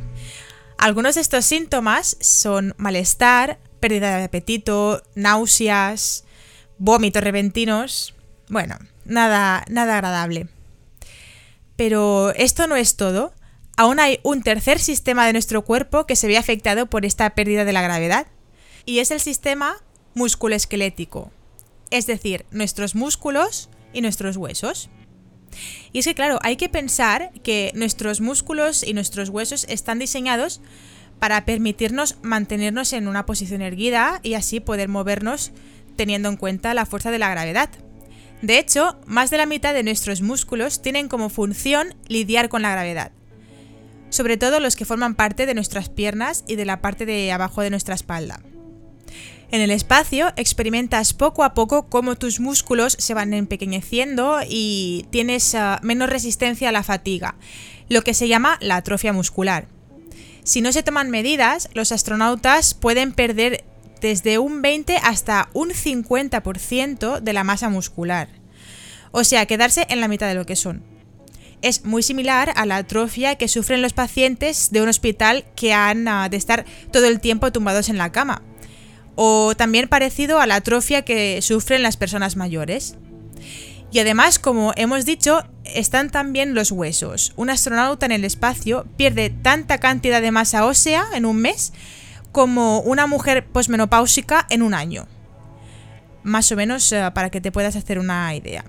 Algunos 0.77 1.15
de 1.15 1.21
estos 1.21 1.45
síntomas 1.45 2.17
son 2.19 2.73
malestar, 2.77 3.59
pérdida 3.79 4.17
de 4.17 4.25
apetito, 4.25 5.01
náuseas, 5.15 6.25
vómitos 6.77 7.23
repentinos. 7.23 8.13
Bueno, 8.49 8.77
nada, 9.05 9.63
nada 9.69 9.95
agradable. 9.95 10.47
Pero 11.77 12.31
esto 12.35 12.67
no 12.67 12.75
es 12.75 12.97
todo. 12.97 13.33
Aún 13.77 13.99
hay 13.99 14.19
un 14.23 14.43
tercer 14.43 14.79
sistema 14.79 15.25
de 15.25 15.33
nuestro 15.33 15.63
cuerpo 15.63 16.05
que 16.05 16.15
se 16.15 16.27
ve 16.27 16.37
afectado 16.37 16.87
por 16.87 17.05
esta 17.05 17.29
pérdida 17.31 17.63
de 17.63 17.73
la 17.73 17.81
gravedad 17.81 18.27
y 18.85 18.99
es 18.99 19.11
el 19.11 19.19
sistema 19.19 19.75
musculoesquelético, 20.13 21.31
es 21.89 22.07
decir, 22.07 22.45
nuestros 22.51 22.95
músculos 22.95 23.69
y 23.93 24.01
nuestros 24.01 24.37
huesos. 24.37 24.89
Y 25.91 25.99
es 25.99 26.05
que, 26.05 26.15
claro, 26.15 26.39
hay 26.43 26.55
que 26.55 26.69
pensar 26.69 27.31
que 27.43 27.71
nuestros 27.75 28.21
músculos 28.21 28.83
y 28.83 28.93
nuestros 28.93 29.29
huesos 29.29 29.65
están 29.69 29.99
diseñados 29.99 30.61
para 31.19 31.45
permitirnos 31.45 32.17
mantenernos 32.23 32.93
en 32.93 33.07
una 33.07 33.25
posición 33.25 33.61
erguida 33.61 34.19
y 34.23 34.33
así 34.33 34.59
poder 34.59 34.89
movernos 34.89 35.51
teniendo 35.95 36.29
en 36.29 36.37
cuenta 36.37 36.73
la 36.73 36.85
fuerza 36.85 37.11
de 37.11 37.19
la 37.19 37.29
gravedad. 37.29 37.69
De 38.41 38.57
hecho, 38.57 38.99
más 39.05 39.29
de 39.29 39.37
la 39.37 39.45
mitad 39.45 39.73
de 39.73 39.83
nuestros 39.83 40.21
músculos 40.21 40.81
tienen 40.81 41.09
como 41.09 41.29
función 41.29 41.93
lidiar 42.07 42.49
con 42.49 42.63
la 42.63 42.71
gravedad, 42.71 43.11
sobre 44.09 44.37
todo 44.37 44.59
los 44.59 44.75
que 44.75 44.85
forman 44.85 45.13
parte 45.13 45.45
de 45.45 45.53
nuestras 45.53 45.89
piernas 45.89 46.43
y 46.47 46.55
de 46.55 46.65
la 46.65 46.81
parte 46.81 47.05
de 47.05 47.31
abajo 47.31 47.61
de 47.61 47.69
nuestra 47.69 47.93
espalda. 47.93 48.41
En 49.51 49.59
el 49.59 49.71
espacio 49.71 50.31
experimentas 50.37 51.13
poco 51.13 51.43
a 51.43 51.53
poco 51.53 51.89
cómo 51.89 52.15
tus 52.15 52.39
músculos 52.39 52.95
se 52.97 53.13
van 53.13 53.33
empequeñeciendo 53.33 54.39
y 54.47 55.05
tienes 55.09 55.55
ah, 55.55 55.77
menos 55.83 56.09
resistencia 56.09 56.69
a 56.69 56.71
la 56.71 56.83
fatiga, 56.83 57.35
lo 57.89 58.01
que 58.01 58.13
se 58.13 58.29
llama 58.29 58.57
la 58.61 58.77
atrofia 58.77 59.11
muscular. 59.11 59.67
Si 60.45 60.61
no 60.61 60.71
se 60.71 60.83
toman 60.83 61.09
medidas, 61.09 61.69
los 61.73 61.91
astronautas 61.91 62.73
pueden 62.73 63.11
perder 63.11 63.65
desde 63.99 64.39
un 64.39 64.61
20 64.61 64.95
hasta 65.03 65.49
un 65.51 65.71
50% 65.71 67.19
de 67.19 67.33
la 67.33 67.43
masa 67.43 67.67
muscular. 67.67 68.29
O 69.11 69.25
sea, 69.25 69.45
quedarse 69.47 69.85
en 69.89 69.99
la 69.99 70.07
mitad 70.07 70.29
de 70.29 70.35
lo 70.35 70.45
que 70.45 70.55
son. 70.55 70.81
Es 71.61 71.83
muy 71.83 72.03
similar 72.03 72.53
a 72.55 72.65
la 72.65 72.77
atrofia 72.77 73.35
que 73.35 73.49
sufren 73.49 73.81
los 73.81 73.91
pacientes 73.91 74.71
de 74.71 74.81
un 74.81 74.87
hospital 74.87 75.43
que 75.57 75.73
han 75.73 76.07
ah, 76.07 76.29
de 76.29 76.37
estar 76.37 76.63
todo 76.93 77.05
el 77.05 77.19
tiempo 77.19 77.51
tumbados 77.51 77.89
en 77.89 77.97
la 77.97 78.13
cama 78.13 78.43
o 79.15 79.55
también 79.55 79.87
parecido 79.87 80.39
a 80.39 80.47
la 80.47 80.55
atrofia 80.55 81.03
que 81.03 81.41
sufren 81.41 81.83
las 81.83 81.97
personas 81.97 82.35
mayores. 82.35 82.95
Y 83.91 83.99
además, 83.99 84.39
como 84.39 84.71
hemos 84.77 85.05
dicho, 85.05 85.43
están 85.65 86.09
también 86.09 86.55
los 86.55 86.71
huesos. 86.71 87.33
Un 87.35 87.49
astronauta 87.49 88.05
en 88.05 88.13
el 88.13 88.23
espacio 88.23 88.85
pierde 88.95 89.29
tanta 89.29 89.79
cantidad 89.79 90.21
de 90.21 90.31
masa 90.31 90.65
ósea 90.65 91.05
en 91.13 91.25
un 91.25 91.37
mes 91.37 91.73
como 92.31 92.79
una 92.79 93.07
mujer 93.07 93.45
posmenopáusica 93.45 94.47
en 94.49 94.61
un 94.61 94.73
año. 94.73 95.07
Más 96.23 96.51
o 96.51 96.55
menos 96.55 96.89
eh, 96.93 97.11
para 97.13 97.29
que 97.29 97.41
te 97.41 97.51
puedas 97.51 97.75
hacer 97.75 97.99
una 97.99 98.33
idea. 98.33 98.63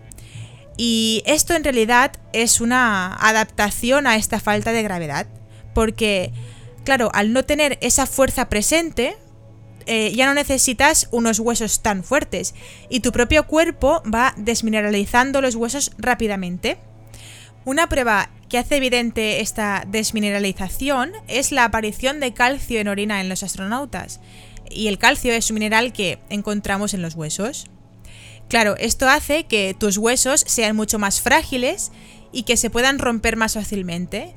Y 0.76 1.22
esto 1.26 1.54
en 1.54 1.62
realidad 1.62 2.12
es 2.32 2.60
una 2.60 3.14
adaptación 3.14 4.06
a 4.08 4.16
esta 4.16 4.40
falta 4.40 4.72
de 4.72 4.82
gravedad. 4.82 5.26
Porque, 5.74 6.32
claro, 6.84 7.10
al 7.14 7.32
no 7.32 7.44
tener 7.44 7.78
esa 7.80 8.06
fuerza 8.06 8.48
presente, 8.48 9.16
eh, 9.86 10.12
ya 10.14 10.26
no 10.26 10.34
necesitas 10.34 11.08
unos 11.10 11.38
huesos 11.38 11.82
tan 11.82 12.04
fuertes 12.04 12.54
y 12.88 13.00
tu 13.00 13.12
propio 13.12 13.46
cuerpo 13.46 14.02
va 14.12 14.34
desmineralizando 14.36 15.40
los 15.40 15.54
huesos 15.54 15.92
rápidamente. 15.98 16.78
Una 17.64 17.88
prueba 17.88 18.30
que 18.48 18.58
hace 18.58 18.76
evidente 18.76 19.40
esta 19.40 19.84
desmineralización 19.86 21.12
es 21.28 21.52
la 21.52 21.64
aparición 21.64 22.20
de 22.20 22.34
calcio 22.34 22.80
en 22.80 22.88
orina 22.88 23.20
en 23.20 23.28
los 23.28 23.42
astronautas. 23.42 24.20
Y 24.68 24.88
el 24.88 24.98
calcio 24.98 25.32
es 25.32 25.50
un 25.50 25.54
mineral 25.54 25.92
que 25.92 26.18
encontramos 26.28 26.92
en 26.92 27.02
los 27.02 27.14
huesos. 27.14 27.66
Claro, 28.48 28.76
esto 28.76 29.08
hace 29.08 29.44
que 29.44 29.74
tus 29.78 29.96
huesos 29.96 30.44
sean 30.46 30.76
mucho 30.76 30.98
más 30.98 31.20
frágiles 31.20 31.92
y 32.32 32.42
que 32.42 32.56
se 32.56 32.68
puedan 32.68 32.98
romper 32.98 33.36
más 33.36 33.54
fácilmente. 33.54 34.34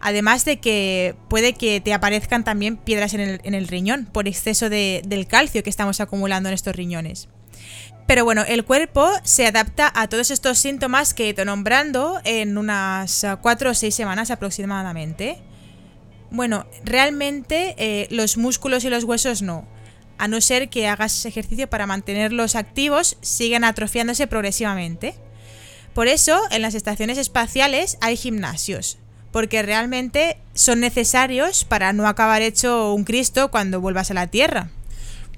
Además 0.00 0.44
de 0.44 0.58
que 0.58 1.16
puede 1.28 1.54
que 1.54 1.80
te 1.80 1.94
aparezcan 1.94 2.44
también 2.44 2.76
piedras 2.76 3.14
en 3.14 3.54
el, 3.54 3.68
riñón 3.68 4.06
por 4.06 4.28
exceso 4.28 4.68
de, 4.68 5.02
del 5.06 5.26
calcio 5.26 5.62
que 5.62 5.70
estamos 5.70 6.00
acumulando 6.00 6.48
en 6.48 6.54
estos 6.54 6.76
riñones. 6.76 7.28
Pero 8.06 8.24
bueno, 8.24 8.44
el 8.46 8.64
cuerpo 8.64 9.10
se 9.24 9.46
adapta 9.46 9.92
a 9.94 10.06
todos 10.08 10.30
estos 10.30 10.58
síntomas 10.58 11.12
que 11.12 11.24
he 11.24 11.28
ido 11.30 11.44
nombrando 11.44 12.20
en 12.24 12.56
unas 12.56 13.26
4 13.40 13.70
o 13.70 13.74
6 13.74 13.94
semanas 13.94 14.30
aproximadamente. 14.30 15.38
Bueno, 16.30 16.66
realmente 16.84 17.74
eh, 17.78 18.06
los 18.10 18.36
músculos 18.36 18.84
y 18.84 18.90
los 18.90 19.04
huesos 19.04 19.42
no. 19.42 19.66
A 20.18 20.28
no 20.28 20.40
ser 20.40 20.68
que 20.68 20.86
hagas 20.86 21.26
ejercicio 21.26 21.68
para 21.68 21.86
mantenerlos 21.86 22.54
activos, 22.54 23.16
siguen 23.22 23.64
atrofiándose 23.64 24.26
progresivamente. 24.28 25.14
Por 25.92 26.06
eso, 26.06 26.40
en 26.50 26.62
las 26.62 26.74
estaciones 26.74 27.18
espaciales 27.18 27.98
hay 28.00 28.16
gimnasios, 28.16 28.98
porque 29.36 29.60
realmente 29.60 30.38
son 30.54 30.80
necesarios 30.80 31.66
para 31.66 31.92
no 31.92 32.08
acabar 32.08 32.40
hecho 32.40 32.94
un 32.94 33.04
Cristo 33.04 33.50
cuando 33.50 33.82
vuelvas 33.82 34.10
a 34.10 34.14
la 34.14 34.28
Tierra. 34.28 34.70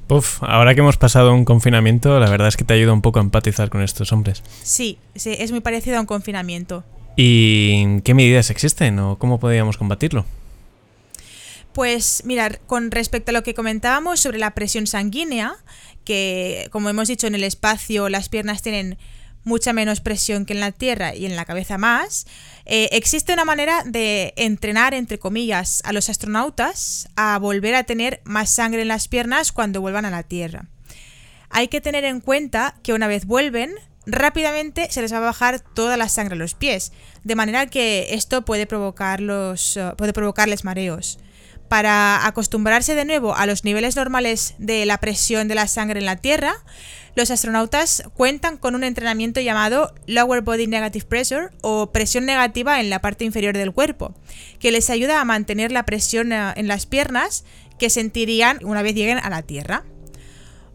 Puf, 0.07 0.41
ahora 0.41 0.73
que 0.77 0.83
hemos 0.83 0.97
pasado 0.97 1.35
un 1.35 1.45
confinamiento, 1.45 2.21
la 2.21 2.31
verdad 2.31 2.47
es 2.47 2.57
que 2.57 2.63
te 2.63 2.75
ayuda 2.75 2.93
un 2.93 3.03
poco 3.03 3.19
a 3.19 3.23
empatizar 3.23 3.71
con 3.71 3.83
estos 3.83 4.13
hombres. 4.13 4.45
Sí, 4.63 4.99
sí, 5.17 5.35
es 5.37 5.51
muy 5.51 5.59
parecido 5.59 5.97
a 5.97 6.01
un 6.01 6.07
confinamiento. 6.07 6.85
¿Y 7.17 8.01
qué 8.03 8.15
medidas 8.15 8.51
existen 8.51 9.01
o 9.01 9.19
cómo 9.19 9.41
podríamos 9.41 9.77
combatirlo? 9.77 10.25
Pues 11.73 12.23
mirar, 12.25 12.61
con 12.69 12.93
respecto 12.93 13.33
a 13.33 13.35
lo 13.35 13.43
que 13.43 13.55
comentábamos 13.55 14.21
sobre 14.21 14.39
la 14.39 14.53
presión 14.53 14.87
sanguínea, 14.87 15.57
que 16.05 16.69
como 16.71 16.89
hemos 16.89 17.09
dicho 17.09 17.27
en 17.27 17.35
el 17.35 17.43
espacio 17.43 18.09
las 18.09 18.29
piernas 18.29 18.63
tienen 18.63 18.97
mucha 19.49 19.73
menos 19.73 20.01
presión 20.01 20.45
que 20.45 20.53
en 20.53 20.61
la 20.61 20.71
Tierra 20.71 21.15
y 21.17 21.27
en 21.27 21.35
la 21.35 21.45
cabeza 21.45 21.79
más, 21.79 22.27
eh, 22.67 22.91
existe 22.93 23.33
una 23.33 23.45
manera 23.45 23.83
de 23.85 24.35
entrenar, 24.37 24.95
entre 24.95 25.19
comillas, 25.19 25.81
a 25.85 25.93
los 25.93 26.09
astronautas 26.09 27.09
a 27.17 27.39
volver 27.39 27.75
a 27.75 27.85
tener 27.85 28.21
más 28.25 28.51
sangre 28.51 28.83
en 28.83 28.89
las 28.89 29.09
piernas 29.09 29.51
cuando 29.51 29.81
vuelvan 29.81 30.05
a 30.05 30.11
la 30.11 30.23
Tierra. 30.23 30.67
Hay 31.51 31.69
que 31.69 31.81
tener 31.81 32.05
en 32.05 32.21
cuenta 32.21 32.77
que 32.83 32.93
una 32.93 33.09
vez 33.09 33.25
vuelven, 33.25 33.75
rápidamente 34.07 34.91
se 34.91 35.01
les 35.01 35.13
va 35.13 35.19
a 35.19 35.21
bajar 35.21 35.61
toda 35.61 35.97
la 35.97 36.09
sangre 36.09 36.35
a 36.35 36.39
los 36.39 36.55
pies, 36.55 36.93
de 37.25 37.35
manera 37.35 37.67
que 37.67 38.09
esto 38.11 38.45
puede, 38.45 38.67
provocar 38.67 39.21
los, 39.21 39.77
eh, 39.77 39.93
puede 39.97 40.13
provocarles 40.13 40.65
mareos. 40.65 41.19
Para 41.69 42.27
acostumbrarse 42.27 42.95
de 42.95 43.05
nuevo 43.05 43.37
a 43.37 43.45
los 43.45 43.65
niveles 43.65 43.95
normales 43.95 44.55
de 44.59 44.87
la 44.87 44.99
presión 44.99 45.49
de 45.49 45.55
la 45.55 45.69
sangre 45.69 46.01
en 46.01 46.07
la 46.07 46.17
Tierra, 46.17 46.55
los 47.15 47.31
astronautas 47.31 48.05
cuentan 48.15 48.57
con 48.57 48.75
un 48.75 48.85
entrenamiento 48.85 49.41
llamado 49.41 49.93
Lower 50.07 50.41
Body 50.41 50.67
Negative 50.67 51.05
Pressure 51.05 51.49
o 51.61 51.91
presión 51.91 52.25
negativa 52.25 52.81
en 52.81 52.89
la 52.89 53.01
parte 53.01 53.25
inferior 53.25 53.57
del 53.57 53.73
cuerpo, 53.73 54.15
que 54.61 54.71
les 54.71 54.89
ayuda 54.89 55.21
a 55.21 55.25
mantener 55.25 55.73
la 55.73 55.85
presión 55.85 56.33
eh, 56.33 56.53
en 56.57 56.69
las 56.69 56.87
piernas 56.87 57.45
que 57.79 57.91
sentirían 57.91 58.61
una 58.63 58.83
vez 58.83 58.95
lleguen 58.95 59.19
a 59.19 59.29
la 59.29 59.43
Tierra. 59.43 59.85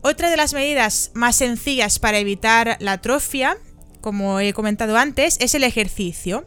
Otra 0.02 0.30
de 0.30 0.38
las 0.38 0.54
medidas 0.54 1.12
más 1.14 1.38
sencillas 1.38 1.98
para 1.98 2.20
evitar 2.20 2.78
la 2.82 2.94
atrofia, 2.94 3.58
como 4.02 4.42
he 4.42 4.54
comentado 4.54 4.98
antes, 4.98 5.38
es 5.40 5.56
el 5.56 5.64
ejercicio. 5.64 6.46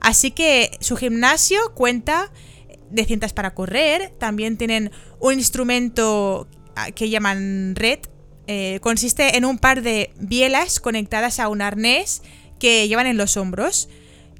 Así 0.00 0.32
que 0.32 0.76
su 0.80 0.96
gimnasio 0.96 1.60
cuenta 1.74 2.32
de 2.92 3.04
cintas 3.04 3.32
para 3.32 3.54
correr, 3.54 4.12
también 4.18 4.56
tienen 4.56 4.90
un 5.18 5.34
instrumento 5.34 6.48
ah, 6.76 6.90
que 6.90 7.10
llaman 7.10 7.74
red, 7.74 8.00
eh, 8.46 8.80
consiste 8.80 9.36
en 9.36 9.44
un 9.44 9.58
par 9.58 9.82
de 9.82 10.12
bielas 10.18 10.80
conectadas 10.80 11.40
a 11.40 11.48
un 11.48 11.62
arnés 11.62 12.22
que 12.58 12.86
llevan 12.88 13.06
en 13.06 13.16
los 13.16 13.36
hombros, 13.36 13.88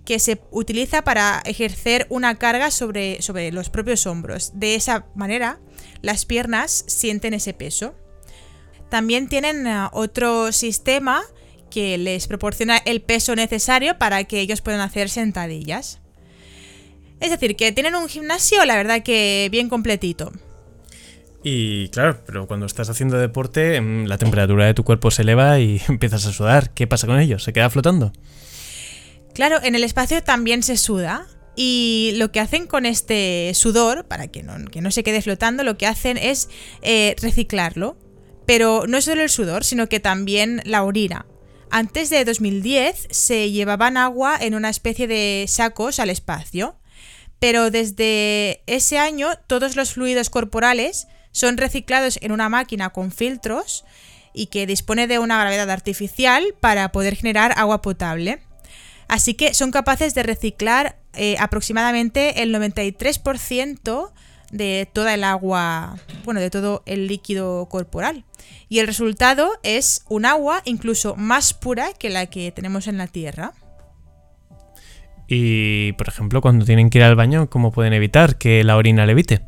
que 0.05 0.19
se 0.19 0.41
utiliza 0.51 1.03
para 1.03 1.43
ejercer 1.45 2.07
una 2.11 2.37
carga 2.37 2.71
sobre, 2.71 3.23
sobre 3.23 3.53
los 3.53 3.71
propios 3.71 4.07
hombros. 4.07 4.53
De 4.55 4.75
esa 4.75 5.07
manera, 5.15 5.61
las 6.03 6.27
piernas 6.27 6.85
sienten 6.89 7.35
ese 7.35 7.55
peso. 7.55 7.95
También 8.91 9.29
tienen 9.29 9.67
uh, 9.67 9.89
otro 9.93 10.53
sistema 10.53 11.23
que 11.71 11.97
les 11.97 12.27
proporciona 12.27 12.77
el 12.77 13.01
peso 13.01 13.35
necesario 13.35 13.99
para 13.99 14.25
que 14.25 14.41
ellos 14.41 14.61
puedan 14.61 14.81
hacer 14.81 15.09
sentadillas. 15.09 16.02
Es 17.23 17.31
decir, 17.31 17.55
que 17.55 17.71
tienen 17.71 17.95
un 17.95 18.09
gimnasio, 18.09 18.65
la 18.67 18.75
verdad 18.75 19.05
que 19.05 19.49
bien 19.53 19.69
completito. 19.69 20.33
Y 21.45 21.89
claro, 21.91 22.21
pero 22.27 22.49
cuando 22.49 22.67
estás 22.67 22.91
haciendo 22.91 23.17
deporte, 23.17 23.81
mm, 23.81 24.07
la 24.07 24.19
temperatura 24.19 24.67
de 24.67 24.75
tu 24.75 24.83
cuerpo 24.83 25.13
se 25.13 25.23
eleva 25.23 25.61
y 25.61 25.81
empiezas 25.89 26.27
a 26.27 26.33
sudar. 26.33 26.71
¿Qué 26.75 26.89
pasa 26.89 27.07
con 27.07 27.21
ello? 27.21 27.39
¿Se 27.39 27.53
queda 27.53 27.71
flotando? 27.71 28.13
Claro, 29.35 29.61
en 29.63 29.77
el 29.77 29.85
espacio 29.85 30.23
también 30.25 30.65
se 30.65 30.77
suda. 30.77 31.29
Y 31.55 32.13
lo 32.17 32.33
que 32.33 32.41
hacen 32.41 32.67
con 32.67 32.87
este 32.87 33.53
sudor, 33.55 34.07
para 34.07 34.27
que 34.27 34.43
no, 34.43 34.55
que 34.65 34.81
no 34.81 34.91
se 34.91 35.05
quede 35.05 35.23
flotando, 35.23 35.63
lo 35.63 35.79
que 35.79 35.87
hacen 35.87 36.17
es 36.17 36.49
eh, 36.81 37.15
reciclarlo. 37.23 37.97
Pero 38.47 38.87
no 38.89 39.01
solo 39.01 39.23
el 39.23 39.31
sudor, 39.31 39.63
sino 39.63 39.89
que 39.89 40.01
también 40.01 40.61
la 40.65 40.83
orina. 40.83 41.27
Antes 41.71 42.11
de 42.11 42.25
2010 42.25 43.07
se 43.11 43.53
llevaban 43.53 43.97
agua 43.97 44.37
en 44.41 44.57
una 44.57 44.71
especie 44.71 45.07
de 45.07 45.45
sacos 45.47 46.01
al 46.01 46.11
espacio, 46.11 46.77
pero 47.43 47.73
desde 47.73 48.63
ese 48.69 49.01
año 49.01 49.31
todos 49.49 49.75
los 49.75 49.95
fluidos 49.95 50.31
corporales 50.31 51.09
son 51.33 51.57
reciclados 51.57 52.21
en 52.23 52.31
una 52.31 52.49
máquina 52.49 52.91
con 52.91 53.11
filtros 53.11 53.85
y 54.33 54.47
que 54.47 54.65
dispone 54.65 55.09
de 55.09 55.19
una 55.19 55.41
gravedad 55.41 55.69
artificial 55.69 56.55
para 56.61 56.93
poder 56.93 57.17
generar 57.17 57.53
agua 57.57 57.83
potable. 57.83 58.39
Así 59.09 59.35
que 59.35 59.55
son 59.55 59.73
capaces 59.73 60.15
de 60.15 60.23
reciclar 60.23 61.01
eh, 61.15 61.35
aproximadamente 61.41 62.45
el 62.45 62.55
93% 62.55 64.13
de 64.53 64.89
toda 64.93 65.13
el 65.13 65.25
agua, 65.25 65.99
bueno, 66.25 66.39
de 66.39 66.49
todo 66.49 66.85
el 66.87 67.09
líquido 67.09 67.67
corporal. 67.69 68.25
Y 68.69 68.79
el 68.79 68.87
resultado 68.87 69.51
es 69.65 70.05
un 70.09 70.27
agua 70.27 70.63
incluso 70.65 71.17
más 71.17 71.55
pura 71.55 71.93
que 71.93 72.09
la 72.09 72.27
que 72.27 72.53
tenemos 72.53 72.87
en 72.87 72.99
la 72.99 73.09
Tierra. 73.09 73.53
Y, 75.35 75.93
por 75.95 76.09
ejemplo, 76.09 76.43
cuando 76.43 76.67
tienen 76.67 76.91
que 76.91 76.99
ir 76.99 77.05
al 77.05 77.17
baño, 77.17 77.49
¿cómo 77.49 77.73
pueden 77.73 77.95
evitar 77.95 78.37
que 78.37 78.63
la 78.65 78.77
orina 78.77 79.07
levite? 79.07 79.41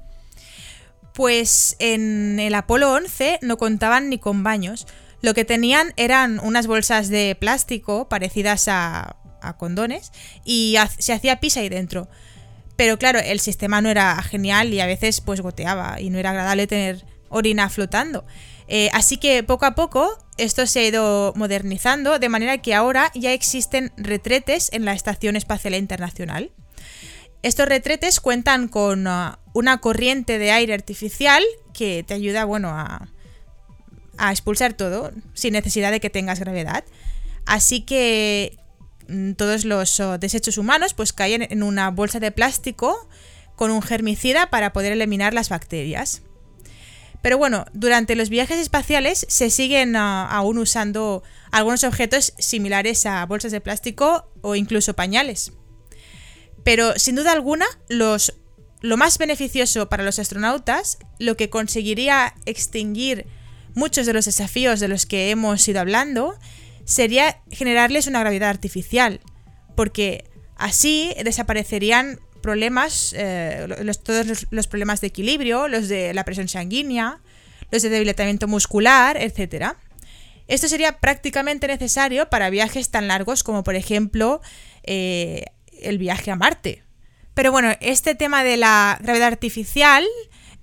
Pues 1.12 1.77
en 1.79 2.40
el 2.40 2.55
Apolo 2.55 2.90
11 2.94 3.40
no 3.42 3.59
contaban 3.59 4.09
ni 4.09 4.16
con 4.16 4.42
baños. 4.42 4.87
Lo 5.20 5.35
que 5.35 5.44
tenían 5.44 5.92
eran 5.99 6.40
unas 6.42 6.66
bolsas 6.66 7.11
de 7.11 7.37
plástico 7.38 8.09
parecidas 8.09 8.66
a, 8.68 9.16
condones 9.59 10.11
y 10.42 10.77
se 10.99 11.12
hacía 11.12 11.38
pis 11.38 11.59
ahí 11.59 11.68
dentro. 11.68 12.09
Pero 12.77 12.99
claro, 12.99 13.18
el 13.18 13.40
sistema 13.40 13.83
no 13.83 13.90
era 13.90 14.23
genial 14.23 14.73
y 14.73 14.81
a 14.81 14.87
veces 14.87 15.20
pues 15.20 15.42
goteaba 15.42 16.01
y 16.01 16.09
no 16.09 16.18
era 16.18 16.31
agradable 16.31 16.66
tener 16.66 17.05
orina 17.29 17.68
flotando. 17.68 18.25
Eh, 18.68 18.90
así 18.92 19.18
que 19.18 19.42
poco 19.42 19.66
a 19.66 19.74
poco 19.74 20.18
esto 20.38 20.66
se 20.66 20.81
ha 20.81 20.87
ido 20.87 21.33
modernizando 21.37 22.18
de 22.18 22.29
manera 22.29 22.59
que 22.59 22.74
ahora 22.74 23.11
ya 23.14 23.33
existen 23.33 23.92
retretes 23.96 24.70
en 24.72 24.85
la 24.85 24.94
Estación 24.94 25.37
Espacial 25.37 25.74
Internacional. 25.74 26.50
Estos 27.42 27.68
retretes 27.68 28.20
cuentan 28.20 28.68
con 28.68 29.07
uh, 29.07 29.37
una 29.53 29.79
corriente 29.79 30.38
de 30.38 30.50
aire 30.50 30.72
artificial 30.72 31.44
que 31.74 32.03
te 32.03 32.14
ayuda 32.14 32.46
bueno, 32.46 32.70
a, 32.70 33.09
a 34.16 34.31
expulsar 34.33 34.72
todo 34.72 35.12
sin 35.35 35.53
necesidad 35.53 35.90
de 35.90 36.00
que 36.00 36.09
tengas 36.09 36.40
gravedad. 36.40 36.85
Así 37.44 37.83
que 37.83 38.59
Mm, 39.09 39.33
todos 39.33 39.64
los 39.64 40.00
oh, 40.00 40.18
desechos 40.18 40.59
humanos 40.59 40.94
pues 40.94 41.12
caen 41.12 41.46
en 41.50 41.62
una 41.62 41.90
bolsa 41.90 42.20
de 42.20 42.31
plástico 42.31 43.09
con 43.55 43.70
un 43.70 43.83
germicida 43.83 44.48
para 44.50 44.72
poder 44.72 44.92
eliminar 44.92 45.35
las 45.35 45.48
bacterias. 45.48 46.22
Pero 47.25 47.39
bueno, 47.39 47.65
durante 47.73 48.17
los 48.17 48.29
viajes 48.29 48.59
espaciales 48.59 49.25
se 49.31 49.49
siguen 49.49 49.97
ah, 49.97 50.29
aún 50.31 50.59
usando 50.59 51.23
algunos 51.51 51.83
objetos 51.83 52.35
similares 52.39 53.07
a 53.07 53.25
bolsas 53.25 53.51
de 53.51 53.63
plástico 53.63 54.31
o 54.43 54.57
incluso 54.57 54.93
pañales. 54.93 55.51
Pero 56.65 56.99
sin 56.99 57.15
duda 57.15 57.33
alguna, 57.33 57.65
los, 57.89 58.35
lo 58.83 58.99
más 58.99 59.17
beneficioso 59.17 59.89
para 59.89 60.05
los 60.05 60.19
astronautas, 60.19 60.99
lo 61.19 61.35
que 61.39 61.49
conseguiría 61.49 62.35
extinguir 62.45 63.27
muchos 63.75 64.05
de 64.05 64.13
los 64.13 64.27
desafíos 64.27 64.79
de 64.79 64.89
los 64.89 65.07
que 65.07 65.31
hemos 65.31 65.67
ido 65.67 65.81
hablando, 65.81 66.39
sería 66.85 67.41
generarles 67.51 68.07
una 68.07 68.21
gravedad 68.21 68.51
artificial, 68.51 69.21
porque 69.75 70.27
así 70.57 71.15
desaparecerían 71.25 72.21
problemas, 72.45 73.15
eh, 73.17 73.67
todos 74.03 74.47
los, 74.51 74.67
problemas 74.67 75.01
de 75.01 75.07
equilibrio, 75.07 75.67
los 75.67 75.89
de 75.89 76.13
la 76.13 76.25
presión 76.25 76.47
sanguínea, 76.47 77.21
los 77.71 77.81
de 77.81 77.89
debilitamiento 77.89 78.47
muscular, 78.47 79.17
etc. 79.17 79.73
Esto 80.47 80.69
sería 80.69 80.99
prácticamente 80.99 81.67
necesario 81.67 82.29
para 82.29 82.51
viajes 82.51 82.91
tan 82.91 83.09
largos 83.09 83.43
como 83.43 83.65
por 83.65 83.77
ejemplo 83.77 84.43
eh, 84.83 85.47
el 85.81 85.97
viaje 85.97 86.31
a 86.31 86.37
Marte. 86.37 86.83
Pero 87.33 87.51
bueno, 87.51 87.73
este 87.81 88.15
tema 88.15 88.45
de 88.45 88.59
la 88.59 88.99
gravedad 89.01 89.29
artificial 89.29 90.05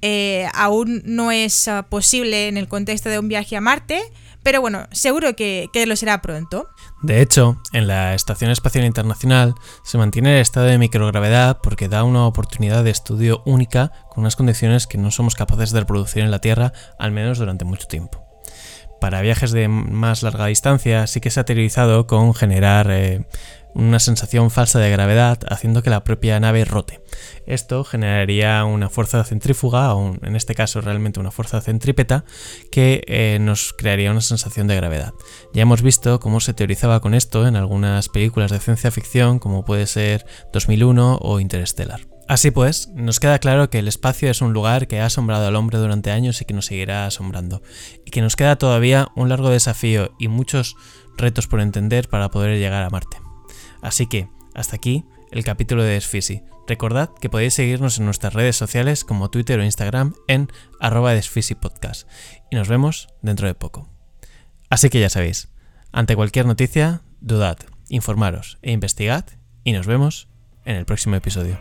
eh, 0.03 0.47
aún 0.53 1.01
no 1.03 1.31
es 1.31 1.67
posible 1.89 2.47
en 2.47 2.57
el 2.57 2.67
contexto 2.67 3.09
de 3.09 3.17
un 3.17 3.27
viaje 3.27 3.55
a 3.55 3.61
Marte, 3.61 4.03
pero 4.43 4.61
bueno, 4.61 4.87
seguro 4.91 5.35
que, 5.35 5.69
lo 5.87 5.95
será 5.95 6.21
pronto. 6.21 6.69
De 7.01 7.21
hecho, 7.21 7.61
en 7.73 7.87
la 7.87 8.13
Estación 8.13 8.51
Espacial 8.51 8.85
Internacional 8.85 9.55
se 9.83 9.97
mantiene 9.97 10.35
el 10.35 10.41
estado 10.41 10.67
de 10.67 10.77
microgravedad 10.77 11.59
porque 11.61 11.87
da 11.87 12.03
una 12.03 12.25
oportunidad 12.25 12.83
de 12.83 12.91
estudio 12.91 13.43
única 13.45 13.91
con 14.09 14.21
unas 14.21 14.35
condiciones 14.35 14.87
que 14.87 14.97
no 14.97 15.11
somos 15.11 15.35
capaces 15.35 15.71
de 15.71 15.81
reproducir 15.81 16.23
en 16.23 16.31
la 16.31 16.39
Tierra, 16.39 16.73
al 16.97 17.11
menos 17.11 17.37
durante 17.37 17.65
mucho 17.65 17.87
tiempo. 17.87 18.30
Para 19.01 19.21
viajes 19.21 19.51
de 19.51 19.67
más 19.67 20.21
larga 20.21 20.45
distancia 20.45 21.07
sí 21.07 21.21
que 21.21 21.31
se 21.31 21.39
ha 21.39 21.43
teorizado 21.43 22.05
con 22.05 22.35
generar 22.35 22.91
eh, 22.91 23.25
una 23.73 23.99
sensación 23.99 24.51
falsa 24.51 24.77
de 24.77 24.91
gravedad 24.91 25.39
haciendo 25.49 25.81
que 25.81 25.89
la 25.89 26.03
propia 26.03 26.39
nave 26.39 26.65
rote. 26.65 27.01
Esto 27.47 27.83
generaría 27.83 28.63
una 28.63 28.89
fuerza 28.89 29.23
centrífuga, 29.23 29.95
o 29.95 30.15
en 30.23 30.35
este 30.35 30.53
caso 30.53 30.81
realmente 30.81 31.19
una 31.19 31.31
fuerza 31.31 31.61
centrípeta, 31.61 32.25
que 32.71 33.01
eh, 33.07 33.39
nos 33.41 33.73
crearía 33.73 34.11
una 34.11 34.21
sensación 34.21 34.67
de 34.67 34.75
gravedad. 34.75 35.13
Ya 35.51 35.63
hemos 35.63 35.81
visto 35.81 36.19
cómo 36.19 36.39
se 36.39 36.53
teorizaba 36.53 36.99
con 36.99 37.15
esto 37.15 37.47
en 37.47 37.55
algunas 37.55 38.07
películas 38.07 38.51
de 38.51 38.59
ciencia 38.59 38.91
ficción 38.91 39.39
como 39.39 39.65
puede 39.65 39.87
ser 39.87 40.27
2001 40.53 41.17
o 41.19 41.39
Interstellar. 41.39 42.01
Así 42.31 42.49
pues, 42.49 42.87
nos 42.95 43.19
queda 43.19 43.39
claro 43.39 43.69
que 43.69 43.79
el 43.79 43.89
espacio 43.89 44.31
es 44.31 44.41
un 44.41 44.53
lugar 44.53 44.87
que 44.87 45.01
ha 45.01 45.05
asombrado 45.07 45.45
al 45.45 45.55
hombre 45.57 45.77
durante 45.77 46.11
años 46.11 46.39
y 46.39 46.45
que 46.45 46.53
nos 46.53 46.67
seguirá 46.67 47.05
asombrando, 47.05 47.61
y 48.05 48.11
que 48.11 48.21
nos 48.21 48.37
queda 48.37 48.55
todavía 48.55 49.09
un 49.17 49.27
largo 49.27 49.49
desafío 49.49 50.15
y 50.17 50.29
muchos 50.29 50.77
retos 51.17 51.47
por 51.47 51.59
entender 51.59 52.07
para 52.07 52.31
poder 52.31 52.57
llegar 52.57 52.83
a 52.83 52.89
Marte. 52.89 53.17
Así 53.81 54.07
que, 54.07 54.29
hasta 54.53 54.77
aquí 54.77 55.03
el 55.29 55.43
capítulo 55.43 55.83
de 55.83 55.95
Desfisi. 55.95 56.41
Recordad 56.69 57.09
que 57.19 57.29
podéis 57.29 57.53
seguirnos 57.53 57.99
en 57.99 58.05
nuestras 58.05 58.33
redes 58.33 58.55
sociales 58.55 59.03
como 59.03 59.29
Twitter 59.29 59.59
o 59.59 59.65
Instagram 59.65 60.13
en 60.29 60.47
arroba 60.79 61.13
Podcast. 61.59 62.07
Y 62.49 62.55
nos 62.55 62.69
vemos 62.69 63.09
dentro 63.21 63.47
de 63.47 63.55
poco. 63.55 63.89
Así 64.69 64.89
que 64.89 65.01
ya 65.01 65.09
sabéis, 65.09 65.49
ante 65.91 66.15
cualquier 66.15 66.45
noticia, 66.45 67.01
dudad, 67.19 67.57
informaros 67.89 68.57
e 68.61 68.71
investigad 68.71 69.25
y 69.65 69.73
nos 69.73 69.85
vemos 69.85 70.29
en 70.63 70.77
el 70.77 70.85
próximo 70.85 71.17
episodio. 71.17 71.59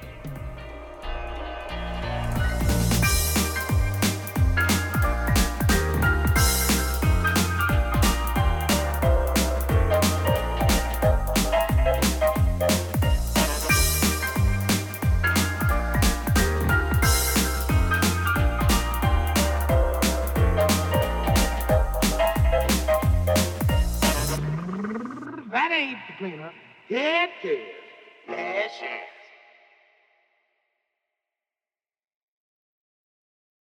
Head 26.91 27.30
care. 27.41 27.57
Yes, 28.28 28.72
sir. 28.80 29.10